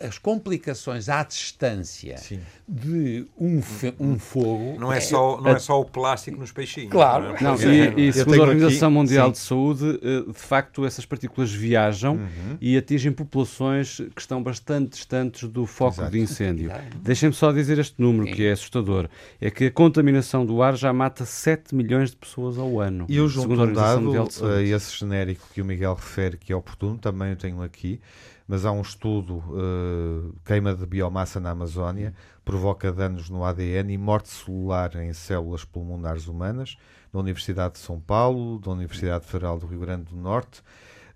as 0.00 0.18
complicações 0.18 1.08
à 1.08 1.22
distância 1.22 2.16
Sim. 2.18 2.40
de 2.68 3.26
um, 3.38 3.60
um 4.00 4.18
fogo. 4.18 4.78
Não 4.78 4.92
é, 4.92 5.00
só, 5.00 5.40
não 5.40 5.50
é 5.50 5.58
só 5.58 5.80
o 5.80 5.84
plástico 5.84 6.38
nos 6.38 6.52
peixinhos. 6.52 6.90
Claro. 6.90 7.24
não 7.28 7.36
é? 7.36 7.42
Não, 7.42 7.50
Pois 7.56 7.64
é. 7.64 7.94
e, 7.96 8.08
e 8.08 8.12
segundo 8.12 8.40
a 8.42 8.46
Organização 8.46 8.88
aqui- 8.88 8.94
Mundial 8.96 9.26
sim. 9.26 9.32
de 9.32 9.38
Saúde, 9.38 10.00
eh, 10.02 10.32
de 10.32 10.38
facto, 10.38 10.84
essas 10.84 11.04
partículas 11.06 11.52
viajam 11.52 12.14
Uhum. 12.16 12.58
e 12.60 12.76
atingem 12.76 13.12
populações 13.12 13.96
que 14.14 14.20
estão 14.20 14.42
bastante 14.42 14.90
distantes 14.90 15.48
do 15.48 15.66
foco 15.66 15.94
Exato. 15.96 16.10
de 16.10 16.20
incêndio. 16.20 16.70
Deixem-me 17.02 17.34
só 17.34 17.52
dizer 17.52 17.78
este 17.78 17.94
número, 18.00 18.30
que 18.34 18.44
é 18.46 18.52
assustador. 18.52 19.08
É 19.40 19.50
que 19.50 19.66
a 19.66 19.70
contaminação 19.70 20.44
do 20.46 20.62
ar 20.62 20.76
já 20.76 20.92
mata 20.92 21.24
7 21.24 21.74
milhões 21.74 22.10
de 22.10 22.16
pessoas 22.16 22.58
ao 22.58 22.80
ano. 22.80 23.06
E 23.08 23.16
eu 23.16 23.28
junto 23.28 23.42
segundo 23.50 23.62
a 23.62 23.64
um 23.66 23.72
dado 23.72 24.00
Mundial 24.02 24.26
de 24.28 24.34
Saúde. 24.34 24.54
a 24.54 24.62
esse 24.76 24.96
genérico 24.98 25.46
que 25.52 25.60
o 25.60 25.64
Miguel 25.64 25.94
refere, 25.94 26.36
que 26.36 26.52
é 26.52 26.56
oportuno, 26.56 26.98
também 26.98 27.30
eu 27.30 27.36
tenho 27.36 27.62
aqui, 27.62 28.00
mas 28.46 28.64
há 28.64 28.72
um 28.72 28.82
estudo, 28.82 29.42
eh, 29.56 30.32
queima 30.44 30.74
de 30.74 30.86
biomassa 30.86 31.40
na 31.40 31.50
Amazónia, 31.50 32.14
provoca 32.44 32.92
danos 32.92 33.30
no 33.30 33.44
ADN 33.44 33.92
e 33.92 33.98
morte 33.98 34.28
celular 34.28 34.94
em 34.96 35.12
células 35.12 35.64
pulmonares 35.64 36.28
humanas, 36.28 36.76
da 37.12 37.20
Universidade 37.20 37.74
de 37.74 37.80
São 37.80 38.00
Paulo, 38.00 38.58
da 38.58 38.70
Universidade 38.70 39.24
Federal 39.24 39.58
do 39.58 39.66
Rio 39.66 39.80
Grande 39.80 40.04
do 40.04 40.16
Norte 40.16 40.62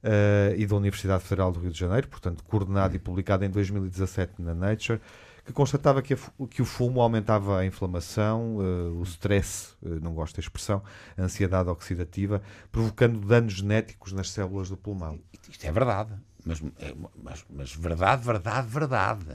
eh, 0.03 0.55
e 0.57 0.67
da 0.67 0.77
Universidade 0.77 1.25
Federal 1.25 1.53
do 1.53 1.61
Rio 1.61 1.71
de 1.71 1.79
Janeiro, 1.79 2.09
portanto, 2.09 2.45
coordenado 2.45 2.95
e 2.95 2.99
publicado 2.99 3.45
em 3.45 3.51
2017 3.51 4.41
na 4.41 4.55
Nature, 4.55 5.01
que 5.45 5.53
constatava 5.53 6.03
que, 6.03 6.15
a 6.15 6.19
que 6.49 6.61
o 6.63 6.65
fumo 6.65 7.01
aumentava 7.01 7.59
a 7.59 7.67
inflamação, 7.67 8.59
eh, 8.61 8.91
o 8.93 9.03
stress, 9.03 9.75
eh, 9.85 9.99
não 10.01 10.15
gosto 10.15 10.37
da 10.37 10.41
expressão, 10.41 10.83
a 11.17 11.23
ansiedade 11.23 11.69
oxidativa, 11.69 12.43
provocando 12.71 13.19
danos 13.19 13.55
genéticos 13.55 14.13
nas 14.13 14.31
células 14.31 14.69
do 14.69 14.77
pulmão. 14.77 15.19
Isto 15.51 15.67
é 15.67 15.73
verdade. 15.73 16.13
Mas, 16.45 16.63
é- 16.79 16.95
mas, 17.23 17.45
mas 17.51 17.73
verdade, 17.75 18.25
verdade, 18.25 18.69
verdade. 18.69 19.27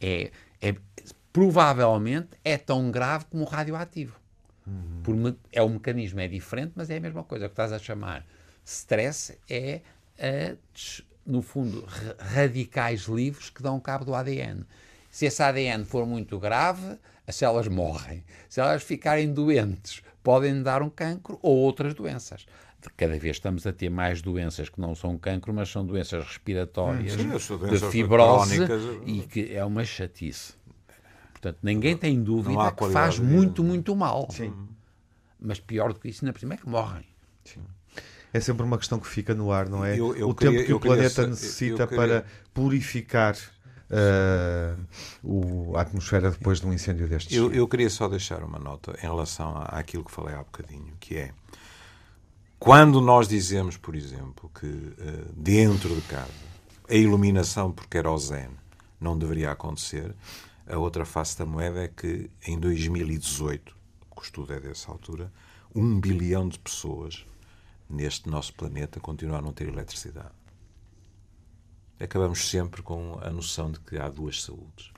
É, 0.00 0.30
é, 0.60 0.74
provavelmente 1.32 2.28
é 2.44 2.56
tão 2.56 2.90
grave 2.90 3.24
como 3.26 3.44
o 3.44 3.46
radioativo. 3.46 4.18
Por 5.02 5.16
me- 5.16 5.36
é 5.52 5.62
um 5.62 5.70
mecanismo, 5.70 6.20
é 6.20 6.28
diferente, 6.28 6.72
mas 6.76 6.90
é 6.90 6.96
a 6.96 7.00
mesma 7.00 7.24
coisa. 7.24 7.46
O 7.46 7.48
que 7.48 7.52
estás 7.54 7.72
a 7.72 7.78
chamar 7.78 8.24
stress 8.64 9.36
é, 9.48 9.80
a 10.18 10.56
des- 10.72 11.02
no 11.26 11.42
fundo, 11.42 11.84
ra- 11.86 12.16
radicais 12.18 13.02
livres 13.02 13.50
que 13.50 13.62
dão 13.62 13.80
cabo 13.80 14.04
do 14.04 14.14
ADN. 14.14 14.64
Se 15.10 15.26
esse 15.26 15.42
ADN 15.42 15.84
for 15.84 16.06
muito 16.06 16.38
grave, 16.38 16.98
as 17.26 17.34
células 17.36 17.66
morrem. 17.68 18.24
Se 18.48 18.60
elas 18.60 18.82
ficarem 18.82 19.32
doentes, 19.32 20.02
podem 20.22 20.62
dar 20.62 20.82
um 20.82 20.90
cancro 20.90 21.38
ou 21.42 21.56
outras 21.56 21.94
doenças. 21.94 22.46
Cada 22.96 23.18
vez 23.18 23.36
estamos 23.36 23.66
a 23.66 23.72
ter 23.72 23.90
mais 23.90 24.22
doenças 24.22 24.68
que 24.68 24.80
não 24.80 24.94
são 24.94 25.18
cancro, 25.18 25.52
mas 25.52 25.68
são 25.70 25.84
doenças 25.84 26.24
respiratórias, 26.24 27.12
Sim, 27.12 27.32
as 27.32 27.42
de 27.42 27.56
doenças 27.58 27.90
fibrose 27.92 28.56
crónicas. 28.56 28.82
e 29.06 29.20
que 29.20 29.54
é 29.54 29.64
uma 29.64 29.84
chatice. 29.84 30.54
Portanto, 31.32 31.58
ninguém 31.62 31.96
tem 31.96 32.22
dúvida 32.22 32.70
que 32.72 32.88
faz 32.90 33.18
muito, 33.18 33.62
muito 33.64 33.94
mal. 33.96 34.28
Sim. 34.30 34.52
Mas 35.38 35.58
pior 35.58 35.92
do 35.92 35.98
que 36.00 36.08
isso, 36.08 36.24
na 36.24 36.32
por 36.32 36.38
cima, 36.40 36.54
é 36.54 36.56
que 36.56 36.68
morrem. 36.68 37.04
É 38.32 38.38
sempre 38.40 38.62
uma 38.62 38.78
questão 38.78 38.98
que 39.00 39.06
fica 39.08 39.34
no 39.34 39.50
ar, 39.50 39.68
não 39.68 39.84
é? 39.84 39.98
Eu- 39.98 40.14
eu 40.14 40.28
o 40.28 40.34
queria- 40.34 40.52
tempo 40.58 40.66
que 40.66 40.72
o 40.74 40.80
queria 40.80 40.96
planeta 40.96 41.22
eu 41.22 41.28
necessita 41.28 41.86
queria- 41.86 42.20
para 42.20 42.24
purificar 42.54 43.36
eh, 43.92 44.74
o- 45.22 45.76
a 45.76 45.80
atmosfera 45.80 46.30
depois 46.30 46.60
de 46.60 46.66
um 46.66 46.72
incêndio 46.72 47.08
destes. 47.08 47.36
Eu, 47.36 47.52
eu 47.52 47.66
queria 47.66 47.90
só 47.90 48.06
deixar 48.08 48.44
uma 48.44 48.58
nota 48.58 48.96
em 48.98 49.02
relação 49.02 49.56
à- 49.56 49.64
àquilo 49.80 50.04
que 50.04 50.12
falei 50.12 50.34
há 50.34 50.38
bocadinho, 50.38 50.92
que 51.00 51.16
é 51.16 51.32
quando 52.60 53.00
nós 53.00 53.26
dizemos, 53.26 53.78
por 53.78 53.96
exemplo, 53.96 54.50
que 54.54 54.66
eh, 54.66 55.24
dentro 55.34 55.94
de 55.94 56.02
casa 56.02 56.30
a 56.86 56.94
iluminação 56.94 57.72
por 57.72 57.86
querosene 57.86 58.54
não 59.00 59.18
deveria 59.18 59.50
acontecer, 59.50 60.14
a 60.68 60.76
outra 60.76 61.06
face 61.06 61.38
da 61.38 61.46
moeda 61.46 61.82
é 61.84 61.88
que 61.88 62.30
em 62.46 62.60
2018, 62.60 63.74
o 64.14 64.20
estudo 64.20 64.52
é 64.52 64.60
dessa 64.60 64.90
altura, 64.90 65.32
um 65.74 65.98
bilhão 65.98 66.50
de 66.50 66.58
pessoas 66.58 67.24
neste 67.88 68.28
nosso 68.28 68.52
planeta 68.52 69.00
continuam 69.00 69.38
a 69.38 69.42
não 69.42 69.52
ter 69.54 69.66
eletricidade. 69.68 70.34
Acabamos 71.98 72.50
sempre 72.50 72.82
com 72.82 73.18
a 73.22 73.30
noção 73.30 73.72
de 73.72 73.80
que 73.80 73.96
há 73.96 74.08
duas 74.10 74.42
saúdes. 74.42 74.92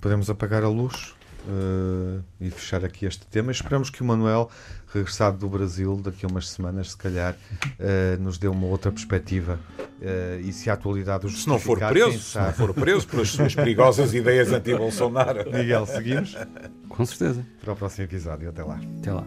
Podemos 0.00 0.30
apagar 0.30 0.64
a 0.64 0.68
luz 0.68 1.14
eh, 1.48 2.20
e 2.40 2.50
fechar 2.50 2.84
aqui 2.84 3.06
este 3.06 3.26
tema. 3.26 3.50
Esperamos 3.52 3.90
que 3.90 4.02
o 4.02 4.04
Manuel, 4.04 4.50
regressado 4.92 5.38
do 5.38 5.48
Brasil 5.48 5.96
daqui 6.02 6.24
a 6.24 6.28
umas 6.28 6.48
semanas, 6.48 6.90
se 6.92 6.96
calhar, 6.96 7.36
eh, 7.78 8.16
nos 8.20 8.38
dê 8.38 8.48
uma 8.48 8.66
outra 8.66 8.90
perspectiva. 8.90 9.58
Eh, 10.00 10.40
e 10.44 10.52
se 10.52 10.70
a 10.70 10.74
atualidade 10.74 11.26
o 11.26 11.30
Se 11.30 11.48
não 11.48 11.58
for 11.58 11.78
preso, 11.78 12.18
se 12.18 12.38
não 12.38 12.52
for 12.52 12.74
preso 12.74 13.06
pelas 13.06 13.30
suas 13.30 13.54
perigosas 13.54 14.14
ideias 14.14 14.52
anti-Bolsonaro. 14.52 15.50
Miguel, 15.50 15.86
seguimos 15.86 16.36
Com 16.88 17.04
certeza. 17.04 17.44
para 17.60 17.72
o 17.72 17.76
próximo 17.76 18.04
episódio. 18.04 18.48
Até 18.48 18.62
lá. 18.62 18.80
Até 19.00 19.12
lá. 19.12 19.26